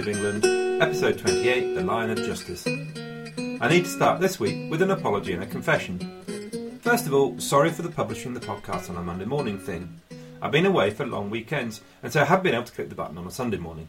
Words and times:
of 0.00 0.08
England, 0.08 0.46
episode 0.82 1.18
28, 1.18 1.74
The 1.74 1.82
Lion 1.82 2.08
of 2.08 2.16
Justice. 2.24 2.66
I 2.66 3.68
need 3.68 3.84
to 3.84 3.90
start 3.90 4.18
this 4.18 4.40
week 4.40 4.70
with 4.70 4.80
an 4.80 4.92
apology 4.92 5.34
and 5.34 5.42
a 5.42 5.46
confession. 5.46 6.78
First 6.80 7.06
of 7.06 7.12
all, 7.12 7.38
sorry 7.38 7.70
for 7.70 7.82
the 7.82 7.90
publishing 7.90 8.32
the 8.32 8.40
podcast 8.40 8.88
on 8.88 8.96
a 8.96 9.02
Monday 9.02 9.26
morning 9.26 9.58
thing. 9.58 10.00
I've 10.40 10.52
been 10.52 10.64
away 10.64 10.90
for 10.90 11.04
long 11.04 11.28
weekends, 11.28 11.82
and 12.02 12.10
so 12.10 12.22
I 12.22 12.24
haven't 12.24 12.44
been 12.44 12.54
able 12.54 12.64
to 12.64 12.72
click 12.72 12.88
the 12.88 12.94
button 12.94 13.18
on 13.18 13.26
a 13.26 13.30
Sunday 13.30 13.58
morning. 13.58 13.88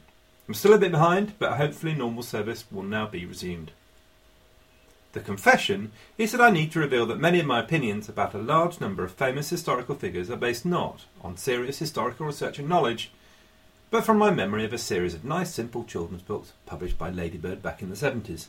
I'm 0.50 0.54
still 0.54 0.74
a 0.74 0.78
bit 0.78 0.92
behind, 0.92 1.40
but 1.40 1.54
hopefully 1.54 1.94
normal 1.94 2.24
service 2.24 2.66
will 2.70 2.84
now 2.84 3.08
be 3.08 3.26
resumed. 3.26 3.72
The 5.14 5.22
confession 5.22 5.94
is 6.18 6.34
that 6.34 6.42
I 6.42 6.50
need 6.50 6.74
to 6.74 6.80
reveal 6.80 7.06
that 7.06 7.22
many 7.22 7.40
of 7.40 7.46
my 7.46 7.62
opinions 7.62 8.10
about 8.10 8.34
a 8.34 8.38
large 8.38 8.82
number 8.82 9.06
of 9.06 9.14
famous 9.14 9.50
historical 9.50 9.96
figures 9.96 10.30
are 10.30 10.36
based 10.36 10.66
not 10.66 11.06
on 11.22 11.38
serious 11.38 11.80
historical 11.80 12.26
research 12.26 12.60
and 12.60 12.68
knowledge, 12.68 13.12
but 13.92 14.06
from 14.06 14.18
my 14.18 14.32
memory 14.32 14.64
of 14.64 14.72
a 14.72 14.78
series 14.78 15.14
of 15.14 15.26
nice, 15.26 15.54
simple 15.54 15.84
children's 15.84 16.22
books 16.22 16.54
published 16.66 16.98
by 16.98 17.10
Ladybird 17.10 17.62
back 17.62 17.82
in 17.82 17.90
the 17.90 17.96
70s. 17.96 18.48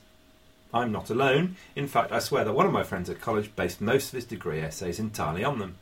I'm 0.73 0.93
not 0.93 1.11
alone. 1.11 1.57
In 1.75 1.89
fact, 1.89 2.13
I 2.13 2.21
swear 2.21 2.45
that 2.45 2.53
one 2.53 2.65
of 2.65 2.73
my 2.73 2.85
friends 2.85 3.11
at 3.11 3.21
college 3.21 3.55
based 3.57 3.81
most 3.81 4.09
of 4.09 4.15
his 4.15 4.25
degree 4.25 4.61
essays 4.61 5.01
entirely 5.01 5.43
on 5.43 5.59
them. 5.59 5.75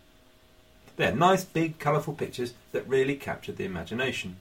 They're 0.97 1.15
nice, 1.15 1.45
big, 1.45 1.79
colourful 1.79 2.15
pictures 2.15 2.55
that 2.73 2.89
really 2.89 3.17
captured 3.17 3.59
the 3.59 3.67
imagination. 3.67 4.37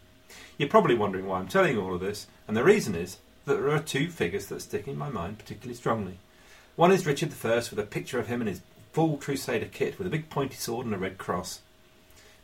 You're 0.57 0.69
probably 0.69 0.95
wondering 0.95 1.27
why 1.27 1.39
I'm 1.39 1.49
telling 1.49 1.75
you 1.75 1.81
all 1.81 1.95
of 1.95 2.01
this, 2.01 2.27
and 2.47 2.55
the 2.55 2.63
reason 2.63 2.95
is 2.95 3.17
that 3.43 3.55
there 3.55 3.71
are 3.71 3.79
two 3.79 4.09
figures 4.09 4.45
that 4.47 4.61
stick 4.61 4.87
in 4.87 4.97
my 4.97 5.09
mind 5.09 5.37
particularly 5.37 5.75
strongly. 5.75 6.17
One 6.77 6.93
is 6.93 7.05
Richard 7.05 7.33
I 7.43 7.55
with 7.55 7.77
a 7.77 7.83
picture 7.83 8.19
of 8.19 8.27
him 8.27 8.39
in 8.39 8.47
his 8.47 8.61
full 8.93 9.17
Crusader 9.17 9.67
kit 9.69 9.97
with 9.97 10.07
a 10.07 10.11
big 10.11 10.29
pointy 10.29 10.55
sword 10.55 10.85
and 10.85 10.95
a 10.95 10.97
red 10.97 11.17
cross. 11.17 11.59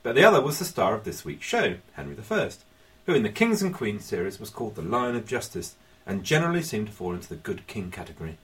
But 0.05 0.13
the 0.13 0.23
other 0.23 0.39
was 0.39 0.59
the 0.59 0.65
star 0.65 0.93
of 0.93 1.03
this 1.03 1.25
week's 1.25 1.47
show, 1.47 1.77
Henry 1.93 2.15
I, 2.29 2.51
who 3.07 3.15
in 3.15 3.23
the 3.23 3.29
Kings 3.29 3.63
and 3.63 3.73
Queens 3.73 4.05
series 4.05 4.39
was 4.39 4.51
called 4.51 4.75
the 4.75 4.83
Lion 4.83 5.15
of 5.15 5.25
Justice 5.25 5.73
and 6.05 6.23
generally 6.23 6.61
seemed 6.61 6.89
to 6.89 6.93
fall 6.93 7.15
into 7.15 7.27
the 7.27 7.35
good 7.35 7.65
king 7.65 7.89
category. 7.89 8.37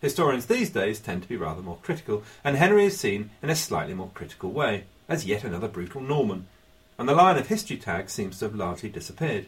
Historians 0.00 0.46
these 0.46 0.70
days 0.70 1.00
tend 1.00 1.22
to 1.22 1.28
be 1.28 1.36
rather 1.36 1.60
more 1.60 1.80
critical, 1.82 2.22
and 2.44 2.56
Henry 2.56 2.84
is 2.84 2.96
seen 2.96 3.30
in 3.42 3.50
a 3.50 3.56
slightly 3.56 3.94
more 3.94 4.12
critical 4.14 4.52
way, 4.52 4.84
as 5.08 5.26
yet 5.26 5.42
another 5.42 5.66
brutal 5.66 6.00
Norman, 6.00 6.46
and 6.98 7.08
the 7.08 7.16
Lion 7.16 7.36
of 7.36 7.48
History 7.48 7.76
tag 7.76 8.08
seems 8.08 8.38
to 8.38 8.44
have 8.44 8.54
largely 8.54 8.90
disappeared. 8.90 9.46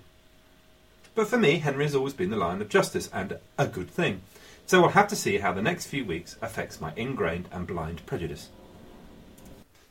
But 1.15 1.29
for 1.29 1.39
me, 1.39 1.61
Henry 1.61 1.85
has 1.85 1.95
always 1.95 2.15
been 2.15 2.31
the 2.31 2.37
Lion 2.37 2.61
of 2.61 2.69
Justice, 2.69 3.09
and 3.13 3.39
a 3.57 3.69
good 3.69 3.91
thing. 3.91 4.23
So 4.67 4.81
we'll 4.81 4.91
have 4.91 5.07
to 5.07 5.15
see 5.15 5.39
how 5.39 5.53
the 5.53 5.63
next 5.63 5.87
few 5.87 6.05
weeks 6.05 6.35
affects 6.43 6.81
my 6.81 6.93
ingrained 6.97 7.49
and 7.53 7.65
blind 7.65 8.05
prejudice. 8.07 8.49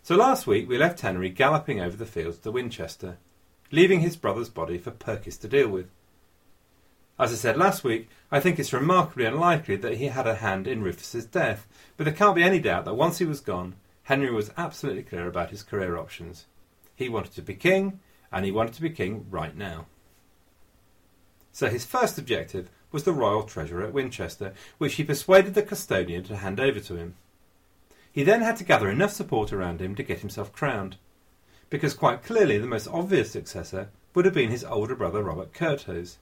So 0.05 0.15
last 0.15 0.45
week 0.45 0.69
we 0.69 0.77
left 0.77 0.99
Henry 0.99 1.29
galloping 1.29 1.81
over 1.81 1.97
the 1.97 2.05
fields 2.05 2.37
to 2.37 2.51
Winchester, 2.51 3.17
leaving 3.71 4.01
his 4.01 4.15
brother's 4.15 4.49
body 4.49 4.77
for 4.77 4.91
Perkis 4.91 5.41
to 5.41 5.47
deal 5.47 5.67
with. 5.67 5.89
As 7.17 7.33
I 7.33 7.35
said 7.37 7.57
last 7.57 7.83
week, 7.83 8.07
I 8.31 8.39
think 8.39 8.59
it's 8.59 8.71
remarkably 8.71 9.25
unlikely 9.25 9.77
that 9.77 9.97
he 9.97 10.05
had 10.05 10.27
a 10.27 10.35
hand 10.35 10.67
in 10.67 10.83
Rufus's 10.83 11.25
death, 11.25 11.65
but 11.97 12.03
there 12.03 12.13
can't 12.13 12.35
be 12.35 12.43
any 12.43 12.59
doubt 12.59 12.85
that 12.85 12.93
once 12.93 13.17
he 13.17 13.25
was 13.25 13.41
gone, 13.41 13.77
Henry 14.03 14.31
was 14.31 14.51
absolutely 14.55 15.01
clear 15.01 15.27
about 15.27 15.49
his 15.49 15.63
career 15.63 15.97
options. 15.97 16.45
He 16.95 17.09
wanted 17.09 17.33
to 17.33 17.41
be 17.41 17.55
king, 17.55 17.99
and 18.31 18.45
he 18.45 18.51
wanted 18.51 18.75
to 18.75 18.83
be 18.83 18.91
king 18.91 19.25
right 19.31 19.57
now. 19.57 19.87
So 21.51 21.67
his 21.67 21.83
first 21.83 22.19
objective 22.19 22.69
was 22.91 23.05
the 23.05 23.11
royal 23.11 23.41
treasure 23.41 23.81
at 23.81 23.91
Winchester, 23.91 24.53
which 24.77 24.97
he 24.97 25.03
persuaded 25.03 25.55
the 25.55 25.63
custodian 25.63 26.23
to 26.25 26.35
hand 26.35 26.59
over 26.59 26.79
to 26.79 26.95
him. 26.95 27.15
He 28.15 28.23
then 28.23 28.39
had 28.39 28.55
to 28.57 28.63
gather 28.63 28.89
enough 28.89 29.11
support 29.11 29.51
around 29.51 29.81
him 29.81 29.93
to 29.95 30.01
get 30.01 30.21
himself 30.21 30.53
crowned, 30.53 30.95
because 31.69 31.93
quite 31.93 32.23
clearly 32.23 32.57
the 32.57 32.65
most 32.65 32.87
obvious 32.87 33.29
successor 33.29 33.89
would 34.13 34.23
have 34.23 34.33
been 34.33 34.51
his 34.51 34.63
older 34.63 34.95
brother 34.95 35.21
Robert 35.21 35.51
Curthose. 35.51 36.15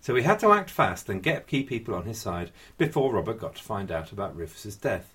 So 0.00 0.14
he 0.14 0.22
had 0.22 0.38
to 0.38 0.52
act 0.52 0.70
fast 0.70 1.08
and 1.08 1.20
get 1.20 1.48
key 1.48 1.64
people 1.64 1.92
on 1.96 2.04
his 2.04 2.20
side 2.20 2.52
before 2.76 3.12
Robert 3.12 3.40
got 3.40 3.56
to 3.56 3.62
find 3.64 3.90
out 3.90 4.12
about 4.12 4.36
Rufus's 4.36 4.76
death. 4.76 5.12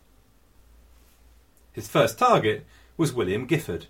His 1.71 1.87
first 1.87 2.19
target 2.19 2.65
was 2.97 3.13
William 3.13 3.47
Giffard. 3.47 3.85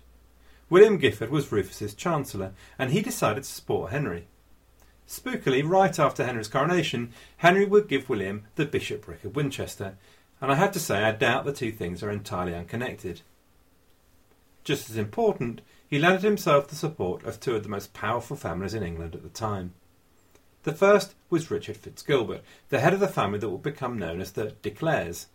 William 0.70 1.00
Giffard 1.00 1.30
was 1.30 1.50
Rufus's 1.50 1.94
chancellor, 1.94 2.52
and 2.78 2.92
he 2.92 3.02
decided 3.02 3.42
to 3.42 3.50
support 3.50 3.90
Henry. 3.90 4.28
Spookily, 5.08 5.68
right 5.68 5.98
after 5.98 6.24
Henry's 6.24 6.46
coronation, 6.46 7.12
Henry 7.38 7.64
would 7.64 7.88
give 7.88 8.08
William 8.08 8.44
the 8.54 8.66
bishopric 8.66 9.24
of 9.24 9.34
Winchester, 9.34 9.96
and 10.44 10.52
I 10.52 10.56
have 10.56 10.72
to 10.72 10.78
say 10.78 11.02
I 11.02 11.12
doubt 11.12 11.46
the 11.46 11.54
two 11.54 11.72
things 11.72 12.02
are 12.02 12.10
entirely 12.10 12.54
unconnected. 12.54 13.22
Just 14.62 14.90
as 14.90 14.98
important, 14.98 15.62
he 15.88 15.98
landed 15.98 16.22
himself 16.22 16.68
the 16.68 16.76
support 16.76 17.24
of 17.24 17.40
two 17.40 17.56
of 17.56 17.62
the 17.62 17.70
most 17.70 17.94
powerful 17.94 18.36
families 18.36 18.74
in 18.74 18.82
England 18.82 19.14
at 19.14 19.22
the 19.22 19.30
time. 19.30 19.72
The 20.64 20.74
first 20.74 21.14
was 21.30 21.50
Richard 21.50 21.78
Fitzgilbert, 21.78 22.42
the 22.68 22.80
head 22.80 22.92
of 22.92 23.00
the 23.00 23.08
family 23.08 23.38
that 23.38 23.48
would 23.48 23.62
become 23.62 23.98
known 23.98 24.20
as 24.20 24.32
the 24.32 24.50
De 24.60 24.70
Clares. 24.70 25.28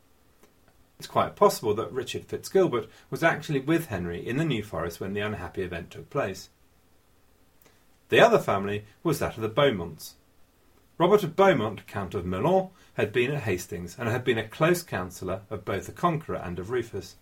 It's 0.99 1.07
quite 1.07 1.35
possible 1.35 1.73
that 1.73 1.91
Richard 1.91 2.27
Fitzgilbert 2.27 2.87
was 3.09 3.23
actually 3.23 3.61
with 3.61 3.87
Henry 3.87 4.23
in 4.23 4.37
the 4.37 4.45
New 4.45 4.61
Forest 4.61 4.99
when 4.99 5.13
the 5.13 5.21
unhappy 5.21 5.63
event 5.63 5.89
took 5.89 6.11
place. 6.11 6.49
The 8.09 8.19
other 8.19 8.37
family 8.37 8.85
was 9.01 9.17
that 9.17 9.37
of 9.37 9.41
the 9.41 9.49
Beaumonts. 9.49 10.13
Robert 10.99 11.23
of 11.23 11.35
Beaumont, 11.35 11.87
Count 11.87 12.13
of 12.13 12.25
Melun, 12.25 12.69
had 12.99 13.13
been 13.13 13.31
at 13.31 13.43
Hastings 13.43 13.95
and 13.97 14.09
had 14.09 14.25
been 14.25 14.37
a 14.37 14.45
close 14.45 14.83
counsellor 14.83 15.41
of 15.49 15.63
both 15.63 15.85
the 15.85 15.93
Conqueror 15.93 16.35
and 16.35 16.59
of 16.59 16.69
Rufus. 16.69 17.15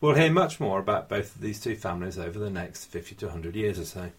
We'll 0.00 0.16
hear 0.16 0.32
much 0.32 0.58
more 0.58 0.80
about 0.80 1.08
both 1.08 1.36
of 1.36 1.40
these 1.40 1.60
two 1.60 1.76
families 1.76 2.18
over 2.18 2.40
the 2.40 2.50
next 2.50 2.86
50 2.86 3.14
to 3.14 3.26
100 3.26 3.54
years 3.54 3.78
or 3.78 3.84
so. 3.84 4.10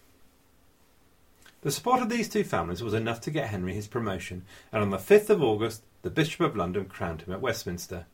The 1.60 1.70
support 1.70 2.00
of 2.00 2.08
these 2.08 2.28
two 2.28 2.42
families 2.42 2.82
was 2.82 2.94
enough 2.94 3.20
to 3.20 3.30
get 3.30 3.48
Henry 3.48 3.74
his 3.74 3.86
promotion, 3.86 4.46
and 4.72 4.82
on 4.82 4.88
the 4.88 4.96
5th 4.96 5.28
of 5.28 5.42
August, 5.42 5.82
the 6.00 6.08
Bishop 6.08 6.40
of 6.40 6.56
London 6.56 6.86
crowned 6.86 7.20
him 7.20 7.34
at 7.34 7.42
Westminster. 7.42 8.06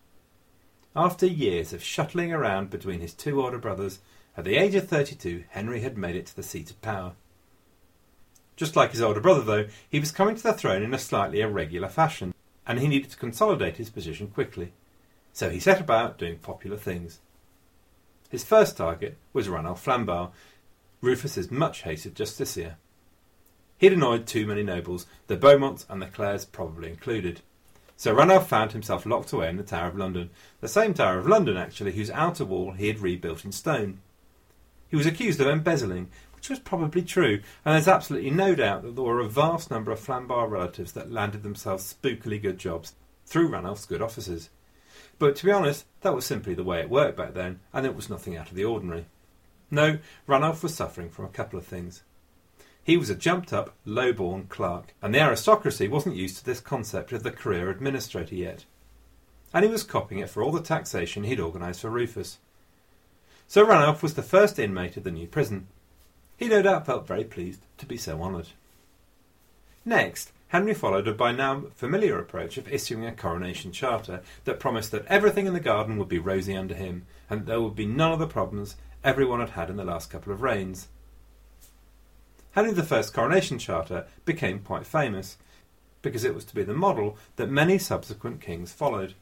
After 0.97 1.27
years 1.27 1.73
of 1.73 1.83
shuttling 1.83 2.33
around 2.33 2.71
between 2.71 2.99
his 2.99 3.15
two 3.15 3.41
older 3.41 3.59
brothers, 3.59 4.01
at 4.37 4.45
the 4.45 4.57
age 4.57 4.75
of 4.75 4.89
32, 4.89 5.45
Henry 5.51 5.81
had 5.81 5.97
made 5.97 6.17
it 6.17 6.27
to 6.27 6.35
the 6.35 6.43
seat 6.43 6.71
of 6.71 6.83
power. 6.83 7.13
Just 8.57 8.75
like 8.75 8.91
his 8.91 9.01
older 9.01 9.21
brother, 9.21 9.43
though, 9.43 9.69
he 9.89 10.01
was 10.01 10.11
coming 10.11 10.35
to 10.35 10.43
the 10.43 10.53
throne 10.53 10.83
in 10.83 10.93
a 10.93 10.99
slightly 10.99 11.41
irregular 11.41 11.89
fashion, 11.89 12.35
and 12.69 12.79
he 12.79 12.87
needed 12.87 13.11
to 13.11 13.17
consolidate 13.17 13.79
his 13.79 13.89
position 13.89 14.29
quickly. 14.29 14.73
So 15.33 15.49
he 15.49 15.59
set 15.59 15.81
about 15.81 16.19
doing 16.19 16.39
popular 16.39 16.77
things. 16.77 17.19
His 18.29 18.45
first 18.45 18.77
target 18.77 19.17
was 19.33 19.49
Ranulph 19.49 19.84
Flambard, 19.84 20.31
Rufus's 21.01 21.51
much 21.51 21.83
hated 21.83 22.15
justiciar. 22.15 22.75
He'd 23.79 23.95
annoyed 23.95 24.27
too 24.27 24.47
many 24.47 24.62
nobles, 24.62 25.06
the 25.29 25.37
Beaumonts 25.37 25.87
and 25.89 26.03
the 26.03 26.06
Clares 26.06 26.45
probably 26.45 26.91
included. 26.91 27.41
So 27.97 28.12
Ranulph 28.12 28.49
found 28.49 28.73
himself 28.73 29.06
locked 29.06 29.33
away 29.33 29.49
in 29.49 29.56
the 29.56 29.62
Tower 29.62 29.89
of 29.89 29.97
London, 29.97 30.31
the 30.61 30.69
same 30.69 30.93
Tower 30.93 31.19
of 31.19 31.27
London, 31.27 31.56
actually, 31.56 31.93
whose 31.93 32.11
outer 32.11 32.45
wall 32.45 32.73
he 32.73 32.89
had 32.89 33.00
rebuilt 33.00 33.45
in 33.45 33.53
stone. 33.53 34.00
He 34.91 34.97
was 34.97 35.06
accused 35.06 35.41
of 35.41 35.47
embezzling, 35.47 36.11
was 36.49 36.59
probably 36.59 37.03
true, 37.03 37.41
and 37.65 37.75
there's 37.75 37.89
absolutely 37.89 38.31
no 38.31 38.55
doubt 38.55 38.83
that 38.83 38.95
there 38.95 39.05
were 39.05 39.21
a 39.21 39.29
vast 39.29 39.71
number 39.71 39.91
of 39.91 40.00
Flambard 40.00 40.50
relatives 40.50 40.93
that 40.93 41.12
landed 41.12 41.43
themselves 41.43 41.95
spookily 41.95 42.41
good 42.41 42.59
jobs 42.59 42.95
through 43.27 43.49
Ranulph's 43.49 43.87
good 43.87 44.03
offices. 44.03 44.50
But 45.19 45.37
to 45.37 45.45
be 45.45 45.53
honest, 45.53 45.87
that 46.03 46.15
was 46.15 46.25
simply 46.25 46.55
the 46.55 46.65
way 46.65 46.81
it 46.81 46.91
worked 46.91 47.17
back 47.17 47.35
then, 47.35 47.61
and 47.73 47.85
it 47.85 47.97
was 47.97 48.09
nothing 48.09 48.37
out 48.37 48.50
of 48.50 48.55
the 48.55 48.65
ordinary. 48.65 49.06
No, 49.71 49.99
Ranulph 50.27 50.62
was 50.62 50.75
suffering 50.75 51.11
from 51.11 51.25
a 51.25 51.31
couple 51.31 51.59
of 51.59 51.67
things. 51.67 52.03
He 52.83 52.97
was 52.97 53.11
a 53.11 53.15
jumped 53.15 53.53
up, 53.53 53.75
low 53.85 54.12
born 54.12 54.47
clerk, 54.49 54.94
and 55.03 55.15
the 55.15 55.21
aristocracy 55.21 55.89
wasn't 55.89 56.17
used 56.17 56.39
to 56.39 56.44
this 56.44 56.61
concept 56.61 57.12
of 57.12 57.23
the 57.23 57.31
career 57.31 57.69
administrator 57.69 58.35
yet. 58.35 58.65
And 59.53 59.65
he 59.65 59.71
was 59.71 59.83
copying 59.83 60.23
it 60.23 60.31
for 60.31 60.43
all 60.43 60.53
the 60.53 60.62
taxation 60.62 61.25
he'd 61.25 61.41
organised 61.41 61.83
for 61.83 61.91
Rufus. 61.91 62.39
So 63.47 63.62
Ranulph 63.62 64.03
was 64.03 64.15
the 64.15 64.23
first 64.23 64.59
inmate 64.59 64.97
of 64.97 65.05
the 65.05 65.11
new 65.11 65.27
prison, 65.27 65.69
he 66.38 66.49
no 66.49 66.62
doubt 66.62 66.87
felt 66.87 67.06
very 67.06 67.25
pleased 67.25 67.61
to 67.76 67.85
be 67.85 67.99
so 67.99 68.23
honoured. 68.23 68.49
Next, 69.85 70.32
Henry 70.49 70.73
followed 70.73 71.06
a 71.06 71.12
by 71.12 71.32
now 71.32 71.64
familiar 71.75 72.19
approach 72.19 72.56
of 72.56 72.73
issuing 72.73 73.05
a 73.05 73.12
coronation 73.12 73.73
charter 73.73 74.23
that 74.44 74.61
promised 74.61 74.93
that 74.93 75.05
everything 75.06 75.46
in 75.46 75.52
the 75.52 75.61
garden 75.61 75.99
would 75.99 76.08
be 76.08 76.19
rosy 76.19 76.56
under 76.56 76.75
him, 76.75 77.05
and 77.29 77.40
that 77.40 77.46
there 77.46 77.61
would 77.61 77.76
be 77.76 77.85
none 77.85 78.12
of 78.12 78.19
the 78.19 78.26
problems 78.26 78.76
everyone 79.05 79.40
had 79.40 79.50
had 79.50 79.69
in 79.69 79.76
the 79.76 79.85
last 79.85 80.11
couple 80.11 80.32
of 80.32 80.40
reigns. 80.40 80.88
Henry 82.52 82.73
I's 82.81 83.11
coronation 83.11 83.58
charter 83.58 84.06
became 84.25 84.61
quite 84.61 84.87
famous 84.87 85.37
because 86.00 86.25
it 86.25 86.34
was 86.34 86.44
to 86.46 86.55
be 86.55 86.62
the 86.62 86.73
model 86.73 87.19
that 87.37 87.50
many 87.50 87.76
subsequent 87.76 88.41
kings 88.41 88.73
followed. 88.73 89.14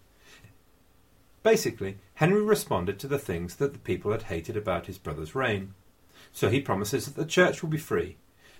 Basically, 1.42 1.96
Henry 2.14 2.42
responded 2.42 2.98
to 2.98 3.08
the 3.08 3.18
things 3.18 3.56
that 3.56 3.72
the 3.72 3.78
people 3.78 4.12
had 4.12 4.24
hated 4.24 4.56
about 4.56 4.86
his 4.86 4.98
brother's 4.98 5.34
reign. 5.34 5.74
So 6.32 6.48
he 6.48 6.60
promises 6.60 7.06
that 7.06 7.16
the 7.16 7.24
church 7.24 7.62
will 7.62 7.70
be 7.70 7.78
free, 7.78 8.16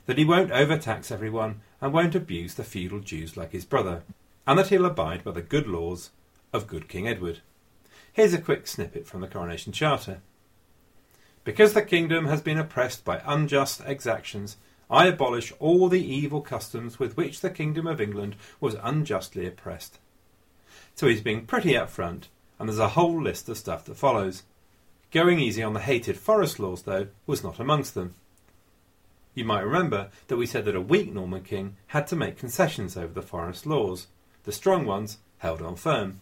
that 0.07 0.19
he 0.19 0.25
won't 0.25 0.53
overtax 0.53 1.11
everyone 1.11 1.61
and 1.81 1.93
won't 1.93 2.15
abuse 2.15 2.55
the 2.55 2.65
feudal 2.65 3.01
dues 3.01 3.37
like 3.37 3.53
his 3.53 3.65
brother, 3.65 4.03
and 4.47 4.59
that 4.59 4.69
he'll 4.69 4.87
abide 4.87 5.25
by 5.25 5.33
the 5.33 5.43
good 5.43 5.67
laws 5.67 6.11
of 6.53 6.67
good 6.67 6.89
King 6.89 7.09
Edward. 7.09 7.41
Here's 8.13 8.33
a 8.33 8.41
quick 8.41 8.67
snippet 8.67 9.07
from 9.07 9.21
the 9.21 9.29
Coronation 9.29 9.73
Charter. 9.73 10.21
Because 11.45 11.75
the 11.75 11.83
kingdom 11.83 12.27
has 12.27 12.41
been 12.41 12.59
oppressed 12.59 13.05
by 13.05 13.23
unjust 13.27 13.83
exactions, 13.87 14.57
I 14.91 15.07
abolish 15.07 15.53
all 15.59 15.89
the 15.89 16.05
evil 16.05 16.41
customs 16.41 16.99
with 16.99 17.17
which 17.17 17.41
the 17.41 17.51
kingdom 17.51 17.87
of 17.87 18.01
England 18.01 18.37
was 18.61 18.77
unjustly 18.83 19.47
oppressed. 19.47 19.99
So 20.95 21.09
he's 21.09 21.21
being 21.21 21.47
pretty 21.47 21.73
upfront, 21.73 22.25
and 22.59 22.69
there's 22.69 22.79
a 22.79 22.91
whole 22.91 23.21
list 23.21 23.49
of 23.49 23.59
stuff 23.59 23.85
that 23.85 23.97
follows. 23.97 24.45
Going 25.13 25.39
easy 25.39 25.63
on 25.63 25.73
the 25.73 25.81
hated 25.81 26.17
forest 26.17 26.59
laws, 26.59 26.83
though, 26.83 27.09
was 27.27 27.45
not 27.45 27.61
amongst 27.61 27.95
them. 27.95 28.15
You 29.35 29.45
might 29.45 29.61
remember 29.61 30.11
that 30.29 30.37
we 30.37 30.47
said 30.47 30.65
that 30.65 30.75
a 30.75 30.81
weak 30.81 31.13
Norman 31.13 31.43
king 31.43 31.77
had 31.89 32.07
to 32.09 32.17
make 32.17 32.39
concessions 32.39 32.97
over 32.97 33.13
the 33.13 33.23
forest 33.23 33.67
laws. 33.67 34.09
The 34.45 34.53
strong 34.53 34.87
ones 34.87 35.19
held 35.39 35.61
on 35.63 35.77
firm. 35.77 36.21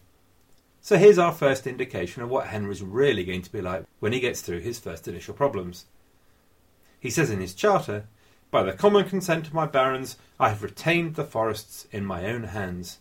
So 0.81 0.99
here's 0.99 1.19
our 1.19 1.33
first 1.33 1.67
indication 1.67 2.23
of 2.23 2.29
what 2.29 2.49
Henry's 2.49 2.83
really 2.83 3.25
going 3.25 3.43
to 3.43 3.53
be 3.53 3.63
like 3.63 3.85
when 4.01 4.13
he 4.13 4.21
gets 4.21 4.43
through 4.43 4.61
his 4.61 4.79
first 4.79 5.09
initial 5.09 5.33
problems. 5.33 5.87
He 7.01 7.09
says 7.09 7.31
in 7.31 7.41
his 7.41 7.55
charter, 7.55 8.07
By 8.51 8.65
the 8.65 8.73
common 8.73 9.09
consent 9.09 9.47
of 9.47 9.55
my 9.55 9.67
barons, 9.67 10.19
I 10.39 10.51
have 10.51 10.63
retained 10.63 11.15
the 11.15 11.25
forests 11.25 11.87
in 11.91 12.05
my 12.05 12.27
own 12.27 12.45
hands. 12.45 12.99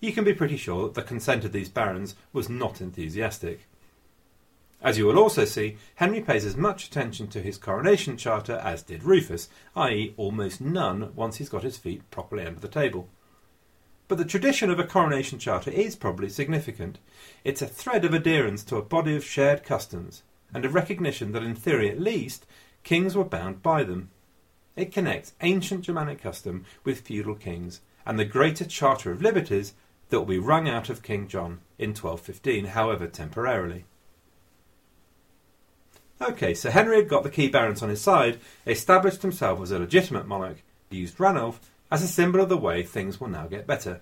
You 0.00 0.12
can 0.12 0.22
be 0.22 0.34
pretty 0.34 0.56
sure 0.56 0.84
that 0.84 0.94
the 0.94 1.02
consent 1.02 1.44
of 1.44 1.52
these 1.52 1.68
barons 1.68 2.14
was 2.32 2.48
not 2.48 2.80
enthusiastic. 2.80 3.66
As 4.82 4.96
you 4.96 5.06
will 5.06 5.18
also 5.18 5.44
see, 5.44 5.76
Henry 5.96 6.22
pays 6.22 6.46
as 6.46 6.56
much 6.56 6.86
attention 6.86 7.28
to 7.28 7.42
his 7.42 7.58
coronation 7.58 8.16
charter 8.16 8.54
as 8.54 8.82
did 8.82 9.04
Rufus, 9.04 9.50
i.e., 9.76 10.14
almost 10.16 10.60
none 10.60 11.12
once 11.14 11.36
he's 11.36 11.50
got 11.50 11.62
his 11.62 11.76
feet 11.76 12.10
properly 12.10 12.46
under 12.46 12.60
the 12.60 12.68
table. 12.68 13.08
But 14.08 14.16
the 14.16 14.24
tradition 14.24 14.70
of 14.70 14.78
a 14.78 14.84
coronation 14.84 15.38
charter 15.38 15.70
is 15.70 15.96
probably 15.96 16.30
significant. 16.30 16.98
It's 17.44 17.60
a 17.62 17.66
thread 17.66 18.04
of 18.06 18.14
adherence 18.14 18.64
to 18.64 18.76
a 18.76 18.82
body 18.82 19.14
of 19.14 19.24
shared 19.24 19.64
customs, 19.64 20.22
and 20.52 20.64
a 20.64 20.70
recognition 20.70 21.32
that, 21.32 21.42
in 21.42 21.54
theory 21.54 21.90
at 21.90 22.00
least, 22.00 22.46
kings 22.82 23.14
were 23.14 23.24
bound 23.24 23.62
by 23.62 23.84
them. 23.84 24.10
It 24.76 24.92
connects 24.92 25.34
ancient 25.42 25.82
Germanic 25.82 26.22
custom 26.22 26.64
with 26.84 27.02
feudal 27.02 27.34
kings, 27.34 27.82
and 28.06 28.18
the 28.18 28.24
greater 28.24 28.64
Charter 28.64 29.12
of 29.12 29.20
Liberties 29.20 29.74
that 30.08 30.18
will 30.18 30.26
be 30.26 30.38
wrung 30.38 30.68
out 30.68 30.88
of 30.88 31.02
King 31.02 31.28
John 31.28 31.60
in 31.78 31.90
1215, 31.90 32.64
however 32.64 33.06
temporarily. 33.06 33.84
Okay, 36.22 36.52
so 36.52 36.70
Henry 36.70 36.96
had 36.96 37.08
got 37.08 37.22
the 37.22 37.30
key 37.30 37.48
barons 37.48 37.82
on 37.82 37.88
his 37.88 38.02
side, 38.02 38.38
established 38.66 39.22
himself 39.22 39.60
as 39.62 39.70
a 39.70 39.78
legitimate 39.78 40.26
monarch, 40.26 40.62
used 40.90 41.18
Ranulf 41.18 41.60
as 41.90 42.02
a 42.02 42.08
symbol 42.08 42.40
of 42.40 42.48
the 42.48 42.56
way 42.56 42.82
things 42.82 43.20
will 43.20 43.28
now 43.28 43.46
get 43.46 43.66
better. 43.66 44.00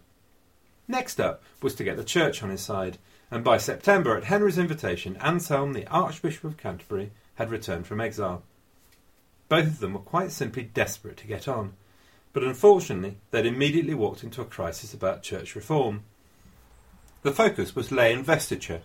Next 0.88 1.20
up 1.20 1.42
was 1.62 1.74
to 1.76 1.84
get 1.84 1.96
the 1.96 2.04
church 2.04 2.42
on 2.42 2.50
his 2.50 2.60
side, 2.60 2.98
and 3.30 3.44
by 3.44 3.58
September, 3.58 4.16
at 4.16 4.24
Henry's 4.24 4.58
invitation, 4.58 5.16
Anselm, 5.18 5.74
the 5.74 5.86
Archbishop 5.86 6.44
of 6.44 6.56
Canterbury, 6.56 7.12
had 7.36 7.50
returned 7.50 7.86
from 7.86 8.00
exile. 8.00 8.42
Both 9.48 9.66
of 9.66 9.80
them 9.80 9.94
were 9.94 10.00
quite 10.00 10.32
simply 10.32 10.64
desperate 10.64 11.18
to 11.18 11.26
get 11.26 11.46
on, 11.46 11.74
but 12.32 12.42
unfortunately 12.42 13.18
they'd 13.30 13.46
immediately 13.46 13.94
walked 13.94 14.24
into 14.24 14.42
a 14.42 14.46
crisis 14.46 14.92
about 14.92 15.22
church 15.22 15.54
reform. 15.54 16.02
The 17.22 17.32
focus 17.32 17.76
was 17.76 17.92
lay 17.92 18.12
investiture, 18.12 18.80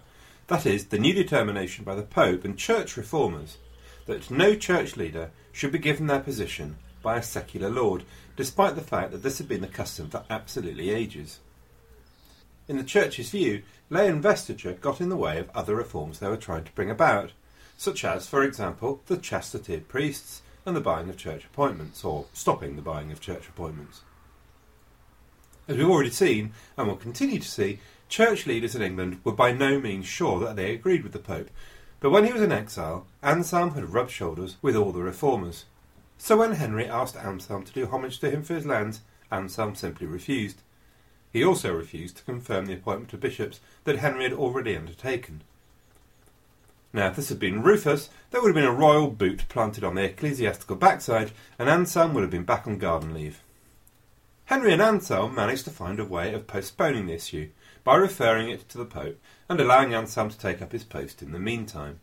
that 0.48 0.66
is, 0.66 0.86
the 0.86 1.00
new 1.00 1.14
determination 1.14 1.84
by 1.84 1.96
the 1.96 2.04
Pope 2.04 2.44
and 2.44 2.58
church 2.58 2.98
reformers 2.98 3.58
that 4.06 4.30
no 4.30 4.56
church 4.56 4.98
leader 4.98 5.32
should 5.52 5.72
be 5.72 5.80
given 5.80 6.08
their 6.08 6.20
position 6.20 6.78
by 7.02 7.18
a 7.18 7.24
secular 7.24 7.70
lord, 7.70 8.04
despite 8.36 8.76
the 8.76 8.82
fact 8.82 9.12
that 9.12 9.24
this 9.24 9.38
had 9.38 9.48
been 9.48 9.62
the 9.62 9.68
custom 9.68 10.10
for 10.10 10.24
absolutely 10.30 10.90
ages. 10.90 11.40
In 12.68 12.78
the 12.78 12.84
church's 12.84 13.30
view, 13.30 13.64
lay 13.90 14.08
investiture 14.08 14.74
got 14.74 15.02
in 15.02 15.10
the 15.10 15.18
way 15.18 15.38
of 15.38 15.50
other 15.54 15.76
reforms 15.76 16.20
they 16.20 16.30
were 16.30 16.38
trying 16.38 16.64
to 16.64 16.72
bring 16.72 16.90
about, 16.90 17.32
such 17.78 18.06
as, 18.06 18.28
for 18.28 18.44
example, 18.44 19.02
the 19.08 19.18
chastity 19.18 19.76
of 19.76 19.88
priests 19.88 20.42
and 20.66 20.76
the 20.76 20.82
buying 20.82 21.10
of 21.10 21.18
church 21.18 21.44
appointments, 21.46 22.04
or 22.04 22.26
stopping 22.34 22.76
the 22.76 22.82
buying 22.82 23.12
of 23.12 23.20
church 23.20 23.48
appointments. 23.50 24.02
As 25.68 25.78
we've 25.78 25.90
already 25.90 26.10
seen, 26.10 26.54
and 26.78 26.88
will 26.88 26.96
continue 26.96 27.40
to 27.40 27.48
see, 27.48 27.80
Church 28.14 28.46
leaders 28.46 28.76
in 28.76 28.84
England 28.84 29.20
were 29.24 29.32
by 29.32 29.52
no 29.52 29.80
means 29.80 30.06
sure 30.06 30.40
that 30.40 30.56
they 30.56 30.72
agreed 30.72 31.02
with 31.02 31.14
the 31.14 31.18
Pope, 31.18 31.50
but 32.00 32.12
when 32.12 32.26
he 32.26 32.32
was 32.32 32.44
in 32.44 32.52
exile, 32.52 33.08
Anselm 33.24 33.74
had 33.74 33.92
rubbed 33.92 34.12
shoulders 34.12 34.58
with 34.62 34.76
all 34.76 34.92
the 34.92 35.02
reformers. 35.02 35.66
So 36.20 36.38
when 36.38 36.52
Henry 36.52 36.86
asked 36.88 37.16
Anselm 37.16 37.64
to 37.64 37.74
do 37.74 37.88
homage 37.88 38.20
to 38.20 38.30
him 38.30 38.44
for 38.44 38.54
his 38.54 38.68
lands, 38.68 39.02
Anselm 39.32 39.74
simply 39.74 40.06
refused. 40.06 40.62
He 41.32 41.44
also 41.44 41.74
refused 41.74 42.18
to 42.18 42.24
confirm 42.24 42.68
the 42.68 42.76
appointment 42.76 43.14
of 43.14 43.20
bishops 43.20 43.60
that 43.86 43.98
Henry 43.98 44.26
had 44.26 44.34
already 44.34 44.78
undertaken. 44.78 45.42
Now, 46.94 47.08
if 47.08 47.16
this 47.16 47.30
had 47.30 47.40
been 47.40 47.64
Rufus, 47.64 48.10
there 48.30 48.42
would 48.42 48.50
have 48.50 48.64
been 48.64 48.64
a 48.64 48.72
royal 48.72 49.10
boot 49.10 49.46
planted 49.50 49.84
on 49.84 49.96
the 49.96 50.04
ecclesiastical 50.04 50.76
backside, 50.76 51.32
and 51.58 51.68
Anselm 51.68 52.14
would 52.14 52.22
have 52.22 52.30
been 52.30 52.44
back 52.44 52.68
on 52.68 52.78
garden 52.78 53.12
leave. 53.12 53.42
Henry 54.46 54.72
and 54.72 54.84
Anselm 54.84 55.34
managed 55.34 55.64
to 55.64 55.72
find 55.72 56.00
a 56.00 56.06
way 56.06 56.32
of 56.32 56.46
postponing 56.46 57.08
the 57.08 57.14
issue, 57.14 57.50
by 57.84 57.96
referring 57.96 58.50
it 58.50 58.68
to 58.70 58.78
the 58.78 58.86
Pope 58.86 59.20
and 59.50 59.60
allowing 59.60 59.94
Anselm 59.94 60.30
to 60.30 60.38
take 60.38 60.62
up 60.62 60.72
his 60.72 60.84
post 60.84 61.22
in 61.22 61.32
the 61.32 61.40
meantime. 61.40 62.00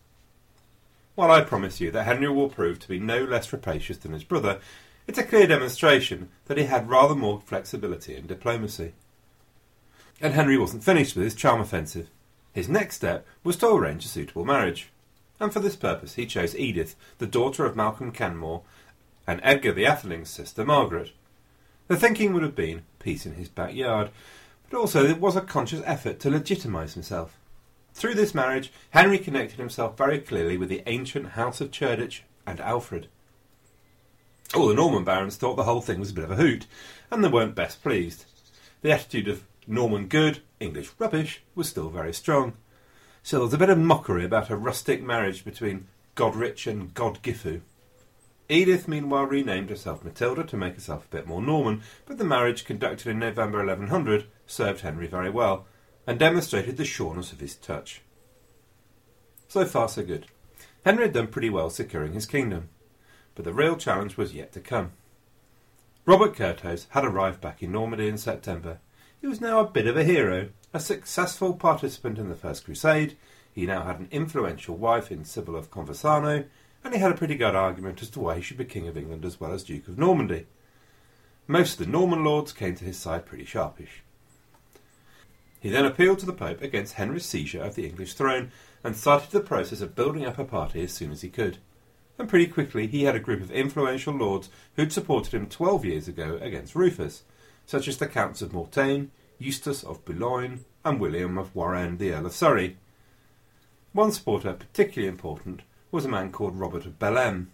While 1.14 1.30
I 1.30 1.42
promise 1.42 1.80
you 1.80 1.90
that 1.90 2.04
Henry 2.04 2.28
will 2.28 2.48
prove 2.48 2.78
to 2.80 2.88
be 2.88 2.98
no 2.98 3.24
less 3.24 3.52
rapacious 3.52 3.98
than 3.98 4.12
his 4.12 4.24
brother, 4.24 4.60
it's 5.06 5.18
a 5.18 5.24
clear 5.24 5.46
demonstration 5.46 6.28
that 6.46 6.58
he 6.58 6.64
had 6.64 6.88
rather 6.88 7.14
more 7.14 7.42
flexibility 7.44 8.16
in 8.16 8.26
diplomacy. 8.26 8.92
And 10.20 10.34
Henry 10.34 10.58
wasn't 10.58 10.84
finished 10.84 11.16
with 11.16 11.24
his 11.24 11.34
charm 11.34 11.60
offensive. 11.60 12.08
His 12.52 12.68
next 12.68 12.96
step 12.96 13.26
was 13.42 13.56
to 13.56 13.68
arrange 13.68 14.04
a 14.04 14.08
suitable 14.08 14.44
marriage. 14.44 14.90
And 15.38 15.52
for 15.52 15.60
this 15.60 15.76
purpose 15.76 16.14
he 16.14 16.26
chose 16.26 16.56
Edith, 16.56 16.94
the 17.18 17.26
daughter 17.26 17.64
of 17.64 17.76
Malcolm 17.76 18.12
Canmore, 18.12 18.62
and 19.26 19.40
Edgar 19.42 19.72
the 19.72 19.86
Atheling's 19.86 20.30
sister 20.30 20.64
Margaret. 20.64 21.12
The 21.88 21.96
thinking 21.96 22.32
would 22.32 22.42
have 22.42 22.54
been 22.54 22.82
peace 22.98 23.26
in 23.26 23.34
his 23.34 23.48
backyard, 23.48 24.10
but 24.70 24.78
also 24.78 25.04
it 25.04 25.20
was 25.20 25.36
a 25.36 25.40
conscious 25.42 25.82
effort 25.84 26.20
to 26.20 26.30
legitimise 26.30 26.94
himself. 26.94 27.36
Through 27.92 28.14
this 28.14 28.34
marriage, 28.34 28.72
Henry 28.90 29.18
connected 29.18 29.58
himself 29.58 29.98
very 29.98 30.20
clearly 30.20 30.56
with 30.56 30.68
the 30.68 30.82
ancient 30.86 31.30
House 31.30 31.60
of 31.60 31.72
Cerdic 31.72 32.20
and 32.46 32.60
Alfred. 32.60 33.08
All 34.54 34.68
the 34.68 34.74
Norman 34.74 35.04
barons 35.04 35.36
thought 35.36 35.56
the 35.56 35.64
whole 35.64 35.80
thing 35.80 36.00
was 36.00 36.10
a 36.10 36.14
bit 36.14 36.24
of 36.24 36.30
a 36.30 36.36
hoot, 36.36 36.66
and 37.10 37.22
they 37.22 37.28
weren't 37.28 37.54
best 37.54 37.82
pleased. 37.82 38.24
The 38.82 38.92
attitude 38.92 39.28
of 39.28 39.44
Norman 39.66 40.06
good, 40.06 40.40
English 40.58 40.90
rubbish 40.98 41.42
was 41.54 41.68
still 41.68 41.90
very 41.90 42.12
strong. 42.12 42.54
So 43.22 43.36
there 43.36 43.44
was 43.44 43.54
a 43.54 43.58
bit 43.58 43.70
of 43.70 43.78
mockery 43.78 44.24
about 44.24 44.50
a 44.50 44.56
rustic 44.56 45.02
marriage 45.02 45.44
between 45.44 45.88
Godrich 46.16 46.66
and 46.66 46.94
Godgifu. 46.94 47.60
Edith 48.48 48.88
meanwhile 48.88 49.26
renamed 49.26 49.70
herself 49.70 50.02
Matilda 50.02 50.42
to 50.42 50.56
make 50.56 50.74
herself 50.74 51.04
a 51.04 51.16
bit 51.16 51.26
more 51.26 51.40
Norman, 51.40 51.82
but 52.06 52.18
the 52.18 52.24
marriage 52.24 52.64
conducted 52.64 53.08
in 53.08 53.20
November 53.20 53.58
1100 53.58 54.26
served 54.50 54.80
Henry 54.80 55.06
very 55.06 55.30
well, 55.30 55.66
and 56.06 56.18
demonstrated 56.18 56.76
the 56.76 56.84
sureness 56.84 57.32
of 57.32 57.40
his 57.40 57.54
touch. 57.54 58.02
So 59.48 59.64
far, 59.64 59.88
so 59.88 60.02
good. 60.02 60.26
Henry 60.84 61.04
had 61.04 61.12
done 61.12 61.28
pretty 61.28 61.50
well 61.50 61.70
securing 61.70 62.12
his 62.12 62.26
kingdom, 62.26 62.68
but 63.34 63.44
the 63.44 63.52
real 63.52 63.76
challenge 63.76 64.16
was 64.16 64.34
yet 64.34 64.52
to 64.52 64.60
come. 64.60 64.92
Robert 66.06 66.34
Curthose 66.34 66.86
had 66.90 67.04
arrived 67.04 67.40
back 67.40 67.62
in 67.62 67.72
Normandy 67.72 68.08
in 68.08 68.18
September. 68.18 68.78
He 69.20 69.26
was 69.26 69.40
now 69.40 69.60
a 69.60 69.68
bit 69.68 69.86
of 69.86 69.96
a 69.96 70.04
hero, 70.04 70.48
a 70.72 70.80
successful 70.80 71.54
participant 71.54 72.18
in 72.18 72.28
the 72.28 72.34
First 72.34 72.64
Crusade. 72.64 73.16
He 73.52 73.66
now 73.66 73.84
had 73.84 74.00
an 74.00 74.08
influential 74.10 74.76
wife 74.76 75.12
in 75.12 75.24
Sybil 75.24 75.56
of 75.56 75.70
Conversano, 75.70 76.46
and 76.82 76.94
he 76.94 77.00
had 77.00 77.12
a 77.12 77.16
pretty 77.16 77.34
good 77.34 77.54
argument 77.54 78.02
as 78.02 78.10
to 78.10 78.20
why 78.20 78.36
he 78.36 78.42
should 78.42 78.56
be 78.56 78.64
King 78.64 78.88
of 78.88 78.96
England 78.96 79.24
as 79.24 79.38
well 79.38 79.52
as 79.52 79.62
Duke 79.62 79.88
of 79.88 79.98
Normandy. 79.98 80.46
Most 81.46 81.78
of 81.78 81.86
the 81.86 81.92
Norman 81.92 82.24
lords 82.24 82.52
came 82.52 82.74
to 82.76 82.84
his 82.84 82.98
side 82.98 83.26
pretty 83.26 83.44
sharpish. 83.44 84.02
He 85.60 85.68
then 85.68 85.84
appealed 85.84 86.18
to 86.20 86.26
the 86.26 86.32
Pope 86.32 86.62
against 86.62 86.94
Henry's 86.94 87.26
seizure 87.26 87.62
of 87.62 87.74
the 87.74 87.86
English 87.86 88.14
throne 88.14 88.50
and 88.82 88.96
started 88.96 89.30
the 89.30 89.40
process 89.40 89.82
of 89.82 89.94
building 89.94 90.24
up 90.24 90.38
a 90.38 90.44
party 90.44 90.82
as 90.82 90.92
soon 90.92 91.12
as 91.12 91.20
he 91.20 91.28
could. 91.28 91.58
And 92.18 92.28
pretty 92.28 92.46
quickly 92.46 92.86
he 92.86 93.04
had 93.04 93.14
a 93.14 93.20
group 93.20 93.42
of 93.42 93.50
influential 93.50 94.14
lords 94.14 94.48
who'd 94.76 94.92
supported 94.92 95.34
him 95.34 95.46
12 95.46 95.84
years 95.84 96.08
ago 96.08 96.38
against 96.40 96.74
Rufus, 96.74 97.24
such 97.66 97.88
as 97.88 97.98
the 97.98 98.06
Counts 98.06 98.40
of 98.40 98.54
Mortain, 98.54 99.10
Eustace 99.38 99.84
of 99.84 100.04
Boulogne, 100.06 100.64
and 100.82 100.98
William 100.98 101.36
of 101.36 101.54
Warenne, 101.54 101.98
the 101.98 102.12
Earl 102.12 102.26
of 102.26 102.32
Surrey. 102.32 102.78
One 103.92 104.12
supporter 104.12 104.54
particularly 104.54 105.08
important 105.08 105.60
was 105.90 106.06
a 106.06 106.08
man 106.08 106.32
called 106.32 106.58
Robert 106.58 106.86
of 106.86 106.98
Bellême. 106.98 107.46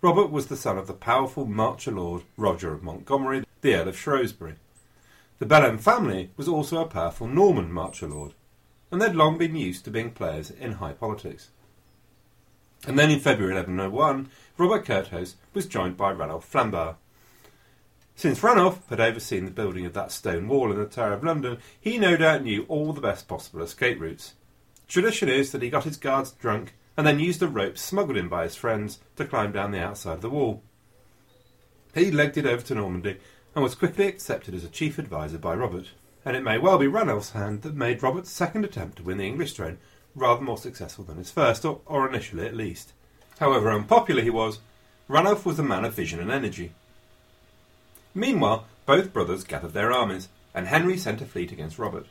Robert 0.00 0.30
was 0.30 0.46
the 0.46 0.56
son 0.56 0.76
of 0.76 0.86
the 0.86 0.92
powerful 0.92 1.44
marcher 1.44 1.92
lord 1.92 2.22
Roger 2.36 2.72
of 2.72 2.82
Montgomery, 2.82 3.44
the 3.60 3.74
Earl 3.74 3.88
of 3.88 3.98
Shrewsbury. 3.98 4.54
The 5.38 5.46
Bellême 5.46 5.78
family 5.78 6.30
was 6.36 6.48
also 6.48 6.82
a 6.82 6.86
powerful 6.86 7.28
Norman 7.28 7.70
marcher 7.70 8.08
lord, 8.08 8.34
and 8.90 9.00
they'd 9.00 9.14
long 9.14 9.38
been 9.38 9.54
used 9.54 9.84
to 9.84 9.90
being 9.90 10.10
players 10.10 10.50
in 10.50 10.72
high 10.72 10.94
politics. 10.94 11.50
And 12.86 12.98
then 12.98 13.10
in 13.10 13.20
February 13.20 13.54
1101, 13.54 14.30
Robert 14.56 14.84
Curthose 14.84 15.36
was 15.54 15.66
joined 15.66 15.96
by 15.96 16.12
Ranulph 16.12 16.50
Flambard. 16.50 16.96
Since 18.16 18.42
Ranulph 18.42 18.88
had 18.88 18.98
overseen 18.98 19.44
the 19.44 19.52
building 19.52 19.86
of 19.86 19.92
that 19.94 20.10
stone 20.10 20.48
wall 20.48 20.72
in 20.72 20.78
the 20.78 20.86
Tower 20.86 21.12
of 21.12 21.22
London, 21.22 21.58
he 21.80 21.98
no 21.98 22.16
doubt 22.16 22.42
knew 22.42 22.64
all 22.68 22.92
the 22.92 23.00
best 23.00 23.28
possible 23.28 23.62
escape 23.62 24.00
routes. 24.00 24.34
Tradition 24.88 25.28
is 25.28 25.52
that 25.52 25.62
he 25.62 25.70
got 25.70 25.84
his 25.84 25.96
guards 25.96 26.32
drunk 26.32 26.74
and 26.96 27.06
then 27.06 27.20
used 27.20 27.42
a 27.44 27.46
rope 27.46 27.78
smuggled 27.78 28.16
in 28.16 28.26
by 28.26 28.42
his 28.42 28.56
friends 28.56 28.98
to 29.14 29.24
climb 29.24 29.52
down 29.52 29.70
the 29.70 29.80
outside 29.80 30.14
of 30.14 30.20
the 30.20 30.30
wall. 30.30 30.64
He 31.94 32.10
legged 32.10 32.38
it 32.38 32.46
over 32.46 32.62
to 32.62 32.74
Normandy 32.74 33.18
and 33.54 33.62
was 33.62 33.74
quickly 33.74 34.06
accepted 34.06 34.54
as 34.54 34.64
a 34.64 34.68
chief 34.68 34.98
adviser 34.98 35.38
by 35.38 35.54
Robert, 35.54 35.86
and 36.24 36.36
it 36.36 36.42
may 36.42 36.58
well 36.58 36.78
be 36.78 36.86
Ranulph's 36.86 37.30
hand 37.30 37.62
that 37.62 37.74
made 37.74 38.02
Robert's 38.02 38.30
second 38.30 38.64
attempt 38.64 38.98
to 38.98 39.02
win 39.02 39.18
the 39.18 39.26
English 39.26 39.54
throne 39.54 39.78
rather 40.14 40.40
more 40.42 40.58
successful 40.58 41.04
than 41.04 41.18
his 41.18 41.30
first, 41.30 41.64
or, 41.64 41.80
or 41.86 42.08
initially 42.08 42.46
at 42.46 42.56
least. 42.56 42.92
However 43.38 43.70
unpopular 43.70 44.22
he 44.22 44.30
was, 44.30 44.58
Ranulph 45.06 45.46
was 45.46 45.58
a 45.58 45.62
man 45.62 45.84
of 45.84 45.94
vision 45.94 46.20
and 46.20 46.30
energy. 46.30 46.72
Meanwhile, 48.14 48.66
both 48.84 49.12
brothers 49.12 49.44
gathered 49.44 49.74
their 49.74 49.92
armies, 49.92 50.28
and 50.54 50.66
Henry 50.66 50.96
sent 50.96 51.20
a 51.20 51.26
fleet 51.26 51.52
against 51.52 51.78
Robert. 51.78 52.06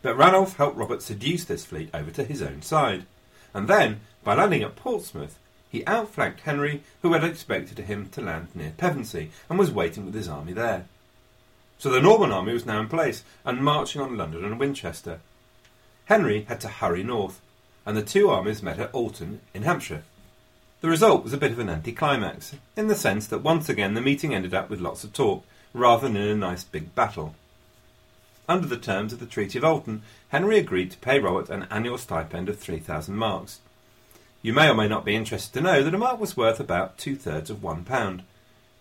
But 0.00 0.16
Ranulph 0.16 0.56
helped 0.56 0.76
Robert 0.76 1.02
seduce 1.02 1.44
this 1.44 1.64
fleet 1.64 1.90
over 1.94 2.10
to 2.10 2.24
his 2.24 2.42
own 2.42 2.62
side 2.62 3.06
and 3.54 3.68
then, 3.68 4.00
by 4.24 4.34
landing 4.34 4.62
at 4.62 4.76
Portsmouth, 4.76 5.38
he 5.72 5.86
outflanked 5.86 6.40
Henry, 6.40 6.82
who 7.00 7.14
had 7.14 7.24
expected 7.24 7.78
him 7.78 8.10
to 8.10 8.20
land 8.20 8.48
near 8.54 8.74
Pevensey 8.76 9.30
and 9.48 9.58
was 9.58 9.70
waiting 9.70 10.04
with 10.04 10.14
his 10.14 10.28
army 10.28 10.52
there. 10.52 10.84
So 11.78 11.88
the 11.88 12.00
Norman 12.00 12.30
army 12.30 12.52
was 12.52 12.66
now 12.66 12.78
in 12.78 12.88
place 12.88 13.24
and 13.42 13.64
marching 13.64 14.02
on 14.02 14.18
London 14.18 14.44
and 14.44 14.60
Winchester. 14.60 15.20
Henry 16.04 16.42
had 16.42 16.60
to 16.60 16.68
hurry 16.68 17.02
north, 17.02 17.40
and 17.86 17.96
the 17.96 18.02
two 18.02 18.28
armies 18.28 18.62
met 18.62 18.78
at 18.78 18.92
Alton 18.92 19.40
in 19.54 19.62
Hampshire. 19.62 20.02
The 20.82 20.90
result 20.90 21.24
was 21.24 21.32
a 21.32 21.38
bit 21.38 21.52
of 21.52 21.58
an 21.58 21.70
anticlimax, 21.70 22.54
in 22.76 22.88
the 22.88 22.94
sense 22.94 23.26
that 23.28 23.38
once 23.38 23.70
again 23.70 23.94
the 23.94 24.02
meeting 24.02 24.34
ended 24.34 24.52
up 24.52 24.68
with 24.68 24.80
lots 24.80 25.04
of 25.04 25.14
talk, 25.14 25.42
rather 25.72 26.06
than 26.06 26.16
in 26.18 26.28
a 26.28 26.34
nice 26.34 26.64
big 26.64 26.94
battle. 26.94 27.34
Under 28.46 28.66
the 28.66 28.76
terms 28.76 29.14
of 29.14 29.20
the 29.20 29.26
Treaty 29.26 29.56
of 29.56 29.64
Alton, 29.64 30.02
Henry 30.28 30.58
agreed 30.58 30.90
to 30.90 30.98
pay 30.98 31.18
Robert 31.18 31.48
an 31.48 31.66
annual 31.70 31.96
stipend 31.96 32.50
of 32.50 32.58
3,000 32.58 33.16
marks. 33.16 33.60
You 34.42 34.52
may 34.52 34.68
or 34.68 34.74
may 34.74 34.88
not 34.88 35.04
be 35.04 35.14
interested 35.14 35.52
to 35.54 35.60
know 35.60 35.84
that 35.84 35.94
a 35.94 35.98
mark 35.98 36.18
was 36.18 36.36
worth 36.36 36.58
about 36.58 36.98
two 36.98 37.14
thirds 37.14 37.48
of 37.48 37.62
one 37.62 37.84
pound. 37.84 38.24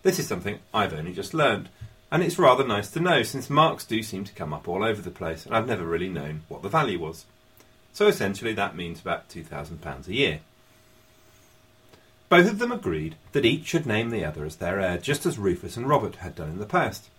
This 0.01 0.17
is 0.17 0.27
something 0.27 0.57
I've 0.73 0.91
only 0.93 1.13
just 1.13 1.35
learned, 1.35 1.69
and 2.11 2.23
it's 2.23 2.39
rather 2.39 2.65
nice 2.65 2.89
to 2.91 2.99
know 2.99 3.21
since 3.21 3.47
marks 3.47 3.85
do 3.85 4.01
seem 4.01 4.23
to 4.23 4.33
come 4.33 4.53
up 4.53 4.67
all 4.67 4.83
over 4.83 5.03
the 5.03 5.11
place, 5.11 5.45
and 5.45 5.55
I've 5.55 5.67
never 5.67 5.85
really 5.85 6.09
known 6.09 6.41
what 6.47 6.63
the 6.63 6.69
value 6.69 6.99
was. 6.99 7.25
So 7.93 8.07
essentially, 8.07 8.53
that 8.53 8.75
means 8.75 9.01
about 9.01 9.29
£2,000 9.29 10.07
a 10.07 10.13
year. 10.13 10.39
Both 12.27 12.49
of 12.49 12.57
them 12.57 12.71
agreed 12.71 13.15
that 13.33 13.45
each 13.45 13.67
should 13.67 13.85
name 13.85 14.09
the 14.09 14.25
other 14.25 14.45
as 14.45 14.55
their 14.55 14.79
heir, 14.79 14.97
just 14.97 15.27
as 15.27 15.37
Rufus 15.37 15.77
and 15.77 15.87
Robert 15.87 16.15
had 16.15 16.33
done 16.33 16.49
in 16.49 16.57
the 16.57 16.65
past, 16.65 17.09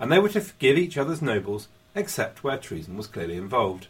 and 0.00 0.10
they 0.10 0.18
were 0.18 0.30
to 0.30 0.40
forgive 0.40 0.76
each 0.76 0.98
other's 0.98 1.22
nobles 1.22 1.68
except 1.94 2.42
where 2.42 2.58
treason 2.58 2.96
was 2.96 3.06
clearly 3.06 3.36
involved. 3.36 3.86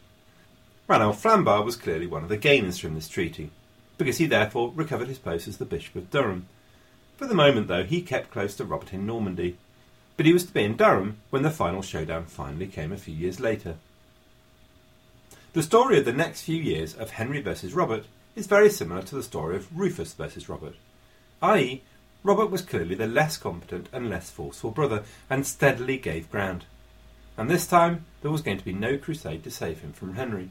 Ranulph 0.87 1.23
Flambard 1.23 1.65
was 1.65 1.77
clearly 1.77 2.07
one 2.07 2.25
of 2.25 2.29
the 2.29 2.37
gainers 2.37 2.79
from 2.79 2.95
this 2.95 3.09
treaty, 3.09 3.51
because 3.99 4.19
he 4.19 4.27
therefore 4.27 4.73
recovered 4.75 5.09
his 5.09 5.19
post 5.19 5.49
as 5.49 5.59
the 5.59 5.65
Bishop 5.65 5.97
of 5.97 6.11
Durham. 6.11 6.47
For 7.17 7.27
the 7.27 7.35
moment, 7.35 7.69
though, 7.69 7.85
he 7.85 8.03
kept 8.03 8.31
close 8.31 8.55
to 8.57 8.65
Robert 8.65 8.93
in 8.93 9.07
Normandy, 9.07 9.57
but 10.17 10.27
he 10.27 10.33
was 10.33 10.45
to 10.47 10.53
be 10.53 10.65
in 10.65 10.77
Durham 10.77 11.19
when 11.31 11.43
the 11.43 11.51
final 11.51 11.83
showdown 11.83 12.27
finally 12.27 12.67
came 12.67 12.93
a 12.93 12.97
few 12.97 13.15
years 13.15 13.41
later. 13.41 13.77
The 15.53 15.63
story 15.63 15.99
of 15.99 16.05
the 16.05 16.13
next 16.13 16.43
few 16.43 16.57
years 16.57 16.95
of 16.95 17.11
Henry 17.13 17.41
versus 17.41 17.73
Robert 17.73 18.05
is 18.35 18.47
very 18.47 18.69
similar 18.69 19.03
to 19.03 19.15
the 19.15 19.23
story 19.23 19.57
of 19.57 19.77
Rufus 19.77 20.13
versus 20.13 20.49
Robert, 20.49 20.75
i.e., 21.43 21.83
Robert 22.23 22.51
was 22.51 22.63
clearly 22.63 22.95
the 22.95 23.07
less 23.07 23.37
competent 23.37 23.89
and 23.93 24.11
less 24.11 24.31
forceful 24.31 24.73
brother, 24.73 25.05
and 25.31 25.47
steadily 25.47 25.97
gave 25.97 26.31
ground 26.31 26.65
and 27.37 27.51
this 27.51 27.67
time 27.67 28.05
there 28.23 28.31
was 28.31 28.43
going 28.43 28.59
to 28.59 28.65
be 28.65 28.73
no 28.73 28.97
crusade 28.97 29.45
to 29.45 29.51
save 29.51 29.81
him 29.81 29.93
from 29.93 30.15
Henry. 30.15 30.51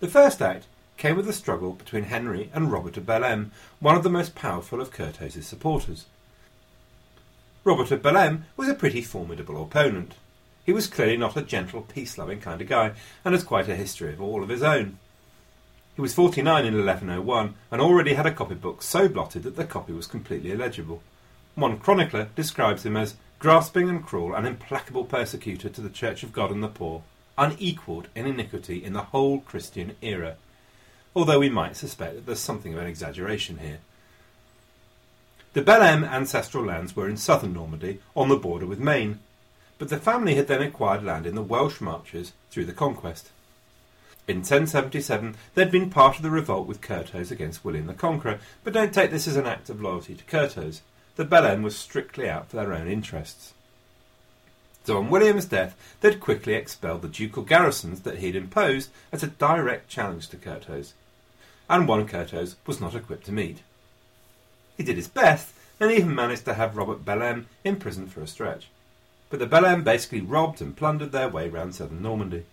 The 0.00 0.08
first 0.08 0.40
act 0.40 0.66
came 0.96 1.16
with 1.16 1.28
a 1.28 1.32
struggle 1.32 1.72
between 1.72 2.04
Henry 2.04 2.50
and 2.54 2.70
Robert 2.70 2.96
of 2.96 3.04
Bellême, 3.04 3.50
one 3.80 3.96
of 3.96 4.04
the 4.04 4.10
most 4.10 4.36
powerful 4.36 4.80
of 4.80 4.92
Curthose's 4.92 5.44
supporters. 5.44 6.06
Robert 7.64 7.90
of 7.90 8.00
Bellême 8.00 8.42
was 8.56 8.68
a 8.68 8.74
pretty 8.74 9.02
formidable 9.02 9.60
opponent. 9.60 10.14
He 10.64 10.72
was 10.72 10.86
clearly 10.86 11.16
not 11.16 11.36
a 11.36 11.42
gentle, 11.42 11.82
peace-loving 11.82 12.40
kind 12.40 12.60
of 12.60 12.68
guy, 12.68 12.92
and 13.24 13.34
has 13.34 13.42
quite 13.42 13.68
a 13.68 13.74
history 13.74 14.12
of 14.12 14.20
all 14.20 14.44
of 14.44 14.50
his 14.50 14.62
own. 14.62 14.98
He 15.96 16.00
was 16.00 16.14
49 16.14 16.64
in 16.64 16.74
1101, 16.74 17.54
and 17.72 17.80
already 17.80 18.14
had 18.14 18.26
a 18.26 18.30
copybook 18.30 18.82
so 18.82 19.08
blotted 19.08 19.42
that 19.42 19.56
the 19.56 19.64
copy 19.64 19.92
was 19.92 20.06
completely 20.06 20.52
illegible. 20.52 21.02
One 21.56 21.76
chronicler 21.76 22.28
describes 22.36 22.86
him 22.86 22.96
as 22.96 23.16
grasping 23.40 23.88
and 23.88 24.06
cruel, 24.06 24.36
an 24.36 24.46
implacable 24.46 25.04
persecutor 25.04 25.68
to 25.68 25.80
the 25.80 25.90
Church 25.90 26.22
of 26.22 26.32
God 26.32 26.52
and 26.52 26.62
the 26.62 26.68
poor, 26.68 27.02
unequalled 27.38 28.08
in 28.14 28.26
iniquity 28.26 28.84
in 28.84 28.92
the 28.92 29.04
whole 29.04 29.40
Christian 29.40 29.96
era, 30.02 30.36
although 31.14 31.38
we 31.38 31.48
might 31.48 31.76
suspect 31.76 32.14
that 32.14 32.26
there's 32.26 32.40
something 32.40 32.74
of 32.74 32.80
an 32.80 32.86
exaggeration 32.86 33.58
here. 33.58 33.78
The 35.54 35.62
Bellême 35.62 36.06
ancestral 36.06 36.64
lands 36.64 36.94
were 36.94 37.08
in 37.08 37.16
southern 37.16 37.54
Normandy, 37.54 38.00
on 38.14 38.28
the 38.28 38.36
border 38.36 38.66
with 38.66 38.78
Maine, 38.78 39.20
but 39.78 39.88
the 39.88 39.98
family 39.98 40.34
had 40.34 40.48
then 40.48 40.60
acquired 40.60 41.02
land 41.02 41.26
in 41.26 41.34
the 41.34 41.42
Welsh 41.42 41.80
marches 41.80 42.32
through 42.50 42.66
the 42.66 42.72
conquest. 42.72 43.30
In 44.26 44.38
1077, 44.38 45.36
they'd 45.54 45.70
been 45.70 45.88
part 45.88 46.16
of 46.16 46.22
the 46.22 46.30
revolt 46.30 46.66
with 46.66 46.82
Curthose 46.82 47.30
against 47.30 47.64
William 47.64 47.86
the 47.86 47.94
Conqueror, 47.94 48.40
but 48.62 48.74
don't 48.74 48.92
take 48.92 49.10
this 49.10 49.26
as 49.26 49.36
an 49.36 49.46
act 49.46 49.70
of 49.70 49.80
loyalty 49.80 50.14
to 50.14 50.24
Curthose. 50.24 50.82
The 51.16 51.24
Bellême 51.24 51.62
was 51.62 51.76
strictly 51.76 52.28
out 52.28 52.50
for 52.50 52.56
their 52.56 52.74
own 52.74 52.88
interests. 52.88 53.54
So 54.88 54.96
on 54.96 55.10
William's 55.10 55.44
death, 55.44 55.76
they'd 56.00 56.18
quickly 56.18 56.54
expelled 56.54 57.02
the 57.02 57.08
ducal 57.08 57.42
garrisons 57.42 58.00
that 58.00 58.20
he'd 58.20 58.34
imposed 58.34 58.88
as 59.12 59.22
a 59.22 59.26
direct 59.26 59.90
challenge 59.90 60.30
to 60.30 60.38
Curthose, 60.38 60.94
and 61.68 61.86
one 61.86 62.08
Curthose 62.08 62.54
was 62.64 62.80
not 62.80 62.94
equipped 62.94 63.26
to 63.26 63.32
meet. 63.32 63.58
He 64.78 64.82
did 64.82 64.96
his 64.96 65.06
best, 65.06 65.52
and 65.78 65.90
even 65.90 66.14
managed 66.14 66.46
to 66.46 66.54
have 66.54 66.74
Robert 66.74 67.04
Bellême 67.04 67.44
imprisoned 67.64 68.10
for 68.14 68.22
a 68.22 68.26
stretch. 68.26 68.68
But 69.28 69.40
the 69.40 69.46
Bellême 69.46 69.84
basically 69.84 70.22
robbed 70.22 70.62
and 70.62 70.74
plundered 70.74 71.12
their 71.12 71.28
way 71.28 71.50
round 71.50 71.74
southern 71.74 72.00
Normandy. 72.00 72.46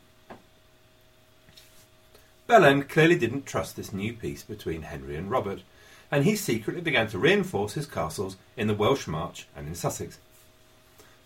Bellême 2.49 2.89
clearly 2.89 3.17
didn't 3.17 3.45
trust 3.45 3.77
this 3.77 3.93
new 3.93 4.11
peace 4.11 4.43
between 4.43 4.81
Henry 4.81 5.15
and 5.15 5.31
Robert, 5.31 5.61
and 6.11 6.25
he 6.25 6.35
secretly 6.35 6.81
began 6.81 7.07
to 7.07 7.17
reinforce 7.17 7.75
his 7.75 7.87
castles 7.87 8.35
in 8.57 8.67
the 8.67 8.75
Welsh 8.75 9.07
March 9.07 9.47
and 9.55 9.69
in 9.69 9.73
Sussex. 9.73 10.17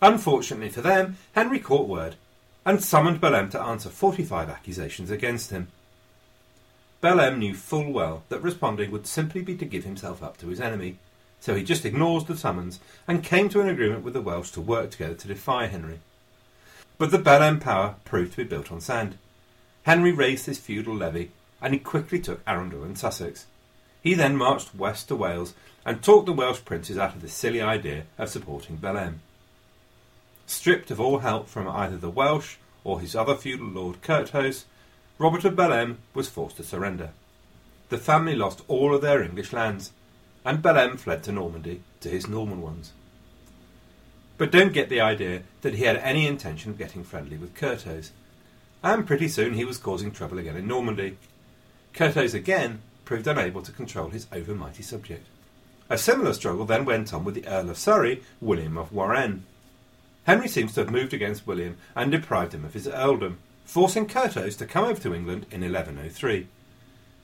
Unfortunately 0.01 0.69
for 0.69 0.81
them, 0.81 1.17
Henry 1.33 1.59
caught 1.59 1.87
word 1.87 2.15
and 2.65 2.83
summoned 2.83 3.19
Bellême 3.19 3.51
to 3.51 3.61
answer 3.61 3.89
45 3.89 4.49
accusations 4.49 5.11
against 5.11 5.51
him. 5.51 5.67
Bellême 7.01 7.37
knew 7.37 7.53
full 7.53 7.91
well 7.91 8.23
that 8.29 8.41
responding 8.41 8.91
would 8.91 9.07
simply 9.07 9.41
be 9.41 9.55
to 9.55 9.65
give 9.65 9.85
himself 9.85 10.21
up 10.21 10.37
to 10.37 10.47
his 10.47 10.59
enemy, 10.59 10.97
so 11.39 11.55
he 11.55 11.63
just 11.63 11.85
ignored 11.85 12.27
the 12.27 12.37
summons 12.37 12.79
and 13.07 13.23
came 13.23 13.49
to 13.49 13.61
an 13.61 13.69
agreement 13.69 14.03
with 14.03 14.13
the 14.13 14.21
Welsh 14.21 14.51
to 14.51 14.61
work 14.61 14.91
together 14.91 15.15
to 15.15 15.27
defy 15.27 15.67
Henry. 15.67 15.99
But 16.97 17.11
the 17.11 17.17
Bellême 17.17 17.61
power 17.61 17.95
proved 18.03 18.31
to 18.31 18.37
be 18.37 18.43
built 18.43 18.71
on 18.71 18.81
sand. 18.81 19.17
Henry 19.83 20.11
raised 20.11 20.45
his 20.45 20.59
feudal 20.59 20.95
levy, 20.95 21.31
and 21.61 21.73
he 21.73 21.79
quickly 21.79 22.19
took 22.19 22.41
Arundel 22.45 22.83
and 22.83 22.97
Sussex. 22.97 23.45
He 24.03 24.13
then 24.13 24.35
marched 24.35 24.75
west 24.75 25.07
to 25.07 25.15
Wales 25.15 25.53
and 25.85 26.03
talked 26.03 26.25
the 26.25 26.33
Welsh 26.33 26.63
princes 26.65 26.97
out 26.97 27.15
of 27.15 27.21
the 27.21 27.29
silly 27.29 27.61
idea 27.61 28.03
of 28.17 28.29
supporting 28.29 28.77
Bellême. 28.77 29.15
Stripped 30.49 30.89
of 30.89 30.99
all 30.99 31.19
help 31.19 31.47
from 31.47 31.67
either 31.67 31.95
the 31.95 32.09
Welsh 32.09 32.55
or 32.83 32.99
his 32.99 33.15
other 33.15 33.35
feudal 33.35 33.67
lord 33.67 34.01
Curthose, 34.01 34.65
Robert 35.19 35.45
of 35.45 35.53
Bellême 35.53 35.97
was 36.15 36.27
forced 36.27 36.57
to 36.57 36.63
surrender. 36.63 37.11
The 37.89 37.99
family 37.99 38.35
lost 38.35 38.63
all 38.67 38.95
of 38.95 39.03
their 39.03 39.21
English 39.21 39.53
lands, 39.53 39.91
and 40.43 40.63
Bellême 40.63 40.97
fled 40.97 41.21
to 41.25 41.31
Normandy 41.31 41.83
to 41.99 42.09
his 42.09 42.27
Norman 42.27 42.63
ones. 42.63 42.93
But 44.39 44.51
don't 44.51 44.73
get 44.73 44.89
the 44.89 44.99
idea 44.99 45.43
that 45.61 45.75
he 45.75 45.83
had 45.83 45.97
any 45.97 46.25
intention 46.25 46.71
of 46.71 46.79
getting 46.79 47.03
friendly 47.03 47.37
with 47.37 47.53
Curthose, 47.53 48.09
and 48.81 49.05
pretty 49.05 49.27
soon 49.27 49.53
he 49.53 49.65
was 49.65 49.77
causing 49.77 50.09
trouble 50.09 50.39
again 50.39 50.57
in 50.57 50.67
Normandy. 50.67 51.17
Curthose 51.93 52.33
again 52.33 52.81
proved 53.05 53.27
unable 53.27 53.61
to 53.61 53.71
control 53.71 54.09
his 54.09 54.25
overmighty 54.25 54.83
subject. 54.83 55.27
A 55.91 55.97
similar 55.97 56.33
struggle 56.33 56.65
then 56.65 56.85
went 56.85 57.13
on 57.13 57.23
with 57.23 57.35
the 57.35 57.45
Earl 57.45 57.69
of 57.69 57.77
Surrey, 57.77 58.23
William 58.41 58.79
of 58.79 58.89
Warenne. 58.91 59.43
Henry 60.29 60.47
seems 60.47 60.75
to 60.75 60.81
have 60.81 60.91
moved 60.91 61.11
against 61.11 61.47
William 61.47 61.75
and 61.95 62.11
deprived 62.11 62.53
him 62.53 62.63
of 62.63 62.75
his 62.75 62.87
earldom, 62.87 63.39
forcing 63.65 64.05
Curthose 64.05 64.55
to 64.59 64.67
come 64.67 64.85
over 64.85 65.01
to 65.01 65.15
England 65.15 65.47
in 65.49 65.61
1103. 65.61 66.47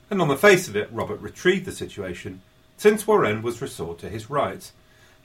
And 0.09 0.19
on 0.24 0.27
the 0.27 0.35
face 0.35 0.67
of 0.67 0.75
it, 0.75 0.89
Robert 0.91 1.21
retrieved 1.21 1.65
the 1.65 1.71
situation, 1.71 2.41
since 2.77 3.05
Warenne 3.05 3.43
was 3.43 3.62
restored 3.62 4.00
to 4.00 4.09
his 4.09 4.31
rights. 4.31 4.74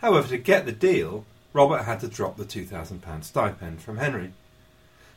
However, 0.02 0.28
to 0.28 0.37
get 0.37 0.66
the 0.66 0.72
deal, 0.72 1.25
Robert 1.54 1.84
had 1.84 2.00
to 2.00 2.08
drop 2.08 2.37
the 2.37 2.44
£2,000 2.44 3.25
stipend 3.25 3.80
from 3.80 3.96
Henry. 3.96 4.34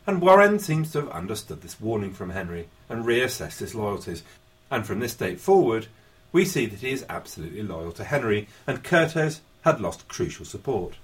And 0.07 0.21
Warenne 0.21 0.61
seems 0.61 0.93
to 0.93 1.01
have 1.01 1.09
understood 1.09 1.63
this 1.63 1.81
warning 1.81 2.13
from 2.13 2.29
Henry 2.29 2.69
and 2.87 3.03
reassessed 3.03 3.59
his 3.59 3.75
loyalties, 3.75 4.23
and 4.71 4.87
from 4.87 5.01
this 5.01 5.15
date 5.15 5.41
forward, 5.41 5.87
we 6.31 6.45
see 6.45 6.65
that 6.67 6.79
he 6.79 6.91
is 6.91 7.05
absolutely 7.09 7.61
loyal 7.61 7.91
to 7.91 8.05
Henry, 8.05 8.47
and 8.65 8.85
Curthose 8.85 9.41
had 9.65 9.81
lost 9.81 10.07
crucial 10.07 10.45
support. 10.45 10.95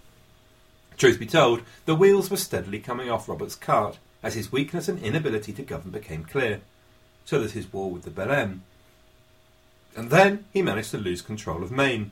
Truth 0.99 1.17
be 1.17 1.25
told, 1.25 1.61
the 1.85 1.95
wheels 1.95 2.29
were 2.29 2.35
steadily 2.35 2.79
coming 2.79 3.09
off 3.09 3.29
Robert's 3.29 3.55
cart 3.55 3.97
as 4.21 4.33
his 4.33 4.51
weakness 4.51 4.89
and 4.89 5.01
inability 5.01 5.53
to 5.53 5.63
govern 5.63 5.91
became 5.91 6.25
clear, 6.25 6.59
so 7.23 7.39
that 7.39 7.51
his 7.51 7.71
war 7.71 7.89
with 7.89 8.03
the 8.03 8.11
Bellême. 8.11 8.59
And 9.95 10.09
then 10.09 10.43
he 10.51 10.61
managed 10.61 10.91
to 10.91 10.97
lose 10.97 11.21
control 11.21 11.63
of 11.63 11.71
Maine. 11.71 12.11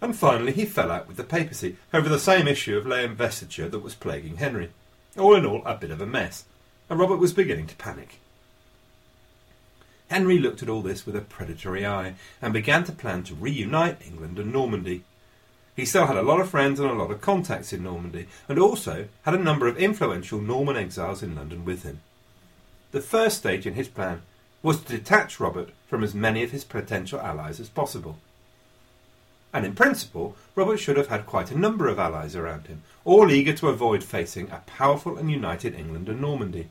And 0.00 0.16
finally 0.16 0.52
he 0.52 0.66
fell 0.66 0.92
out 0.92 1.08
with 1.08 1.16
the 1.16 1.24
papacy 1.24 1.78
over 1.92 2.08
the 2.08 2.20
same 2.20 2.46
issue 2.46 2.78
of 2.78 2.86
lay 2.86 3.04
investiture 3.04 3.68
that 3.68 3.80
was 3.80 3.96
plaguing 3.96 4.36
Henry. 4.36 4.70
All 5.18 5.34
in 5.34 5.44
all, 5.44 5.62
a 5.66 5.74
bit 5.74 5.90
of 5.90 6.00
a 6.00 6.06
mess, 6.06 6.44
and 6.88 7.00
Robert 7.00 7.16
was 7.16 7.32
beginning 7.32 7.66
to 7.66 7.74
panic. 7.74 8.20
Henry 10.08 10.38
looked 10.38 10.62
at 10.62 10.68
all 10.68 10.82
this 10.82 11.06
with 11.06 11.16
a 11.16 11.20
predatory 11.20 11.84
eye 11.84 12.14
and 12.40 12.52
began 12.52 12.84
to 12.84 12.92
plan 12.92 13.24
to 13.24 13.34
reunite 13.34 14.00
England 14.06 14.38
and 14.38 14.52
Normandy. 14.52 15.02
He 15.76 15.84
still 15.84 16.06
had 16.06 16.16
a 16.16 16.22
lot 16.22 16.40
of 16.40 16.50
friends 16.50 16.80
and 16.80 16.90
a 16.90 16.94
lot 16.94 17.10
of 17.10 17.20
contacts 17.20 17.72
in 17.72 17.82
Normandy, 17.82 18.26
and 18.48 18.58
also 18.58 19.08
had 19.22 19.34
a 19.34 19.38
number 19.38 19.66
of 19.66 19.78
influential 19.78 20.40
Norman 20.40 20.76
exiles 20.76 21.22
in 21.22 21.34
London 21.34 21.64
with 21.64 21.82
him. 21.82 22.00
The 22.92 23.00
first 23.00 23.38
stage 23.38 23.66
in 23.66 23.74
his 23.74 23.88
plan 23.88 24.22
was 24.62 24.80
to 24.82 24.96
detach 24.96 25.40
Robert 25.40 25.70
from 25.86 26.02
as 26.02 26.14
many 26.14 26.42
of 26.42 26.50
his 26.50 26.64
potential 26.64 27.20
allies 27.20 27.60
as 27.60 27.68
possible. 27.68 28.18
And 29.52 29.64
in 29.64 29.74
principle, 29.74 30.36
Robert 30.54 30.78
should 30.78 30.96
have 30.96 31.08
had 31.08 31.26
quite 31.26 31.50
a 31.50 31.58
number 31.58 31.88
of 31.88 31.98
allies 31.98 32.36
around 32.36 32.66
him, 32.66 32.82
all 33.04 33.30
eager 33.30 33.52
to 33.54 33.68
avoid 33.68 34.04
facing 34.04 34.50
a 34.50 34.62
powerful 34.66 35.16
and 35.16 35.30
united 35.30 35.74
England 35.74 36.08
and 36.08 36.20
Normandy 36.20 36.68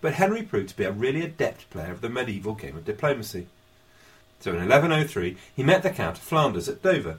but 0.00 0.14
Henry 0.14 0.42
proved 0.42 0.70
to 0.70 0.76
be 0.76 0.84
a 0.84 0.92
really 0.92 1.22
adept 1.22 1.68
player 1.70 1.92
of 1.92 2.00
the 2.00 2.08
medieval 2.08 2.54
game 2.54 2.76
of 2.76 2.84
diplomacy. 2.84 3.46
So 4.40 4.50
in 4.50 4.56
1103 4.56 5.36
he 5.54 5.62
met 5.62 5.82
the 5.82 5.90
Count 5.90 6.16
of 6.16 6.22
Flanders 6.22 6.68
at 6.68 6.82
Dover. 6.82 7.18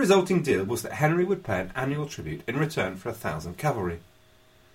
The 0.00 0.06
resulting 0.06 0.40
deal 0.40 0.64
was 0.64 0.80
that 0.80 0.94
Henry 0.94 1.26
would 1.26 1.44
pay 1.44 1.60
an 1.60 1.72
annual 1.76 2.06
tribute 2.06 2.40
in 2.48 2.56
return 2.56 2.96
for 2.96 3.10
a 3.10 3.12
thousand 3.12 3.58
cavalry. 3.58 3.98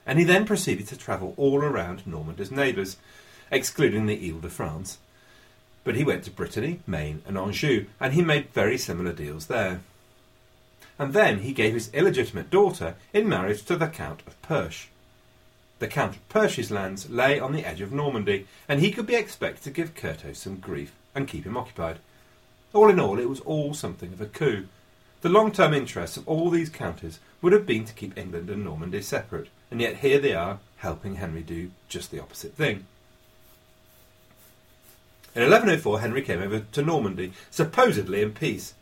And 0.06 0.20
he 0.20 0.24
then 0.24 0.46
proceeded 0.46 0.88
to 0.90 0.98
travel 0.98 1.34
all 1.36 1.64
around 1.64 2.06
Normandy's 2.06 2.52
neighbours, 2.52 2.98
excluding 3.50 4.06
the 4.06 4.30
Ile 4.30 4.40
de 4.40 4.50
France. 4.50 5.00
But 5.84 5.96
he 5.96 6.04
went 6.04 6.26
to 6.26 6.30
Brittany, 6.32 6.82
Maine, 6.86 7.24
and 7.26 7.40
Anjou, 7.40 7.88
and 8.00 8.14
he 8.14 8.22
made 8.22 8.54
very 8.54 8.78
similar 8.78 9.14
deals 9.14 9.48
there. 9.48 9.82
And 11.00 11.12
then 11.12 11.40
he 11.40 11.54
gave 11.54 11.74
his 11.74 11.92
illegitimate 11.92 12.52
daughter 12.52 12.94
in 13.12 13.28
marriage 13.28 13.64
to 13.64 13.76
the 13.78 13.88
Count 13.88 14.22
of 14.28 14.40
Perche. 14.44 14.90
The 15.80 15.88
Count 15.88 16.18
of 16.18 16.30
Perche's 16.30 16.70
lands 16.70 17.10
lay 17.10 17.40
on 17.40 17.52
the 17.52 17.66
edge 17.66 17.82
of 17.82 17.92
Normandy, 17.92 18.46
and 18.70 18.80
he 18.80 18.92
could 18.92 19.08
be 19.08 19.16
expected 19.16 19.64
to 19.64 19.72
give 19.72 19.96
Curthose 19.96 20.38
some 20.38 20.58
grief 20.58 20.92
and 21.16 21.28
keep 21.28 21.48
him 21.48 21.58
occupied. 21.58 21.98
All 22.74 22.90
in 22.90 23.00
all, 23.00 23.18
it 23.18 23.28
was 23.28 23.40
all 23.40 23.74
something 23.74 24.14
of 24.14 24.22
a 24.22 24.28
coup. 24.28 24.68
The 25.26 25.32
long-term 25.32 25.74
interests 25.74 26.18
of 26.18 26.28
all 26.28 26.52
these 26.52 26.70
counties 26.70 27.20
would 27.42 27.52
have 27.52 27.66
been 27.66 27.84
to 27.86 27.94
keep 27.96 28.16
England 28.16 28.48
and 28.48 28.64
Normandy 28.64 29.02
separate, 29.02 29.48
and 29.72 29.82
yet 29.82 29.96
here 29.96 30.20
they 30.20 30.36
are, 30.36 30.60
helping 30.78 31.16
Henry 31.16 31.42
do 31.42 31.72
just 31.90 32.12
the 32.12 32.20
opposite 32.20 32.54
thing. 32.54 32.86
In 35.34 35.42
1104, 35.42 36.02
Henry 36.02 36.22
came 36.22 36.44
over 36.44 36.60
to 36.60 36.82
Normandy, 36.84 37.34
supposedly 37.50 38.22
in 38.22 38.34
peace, 38.34 38.76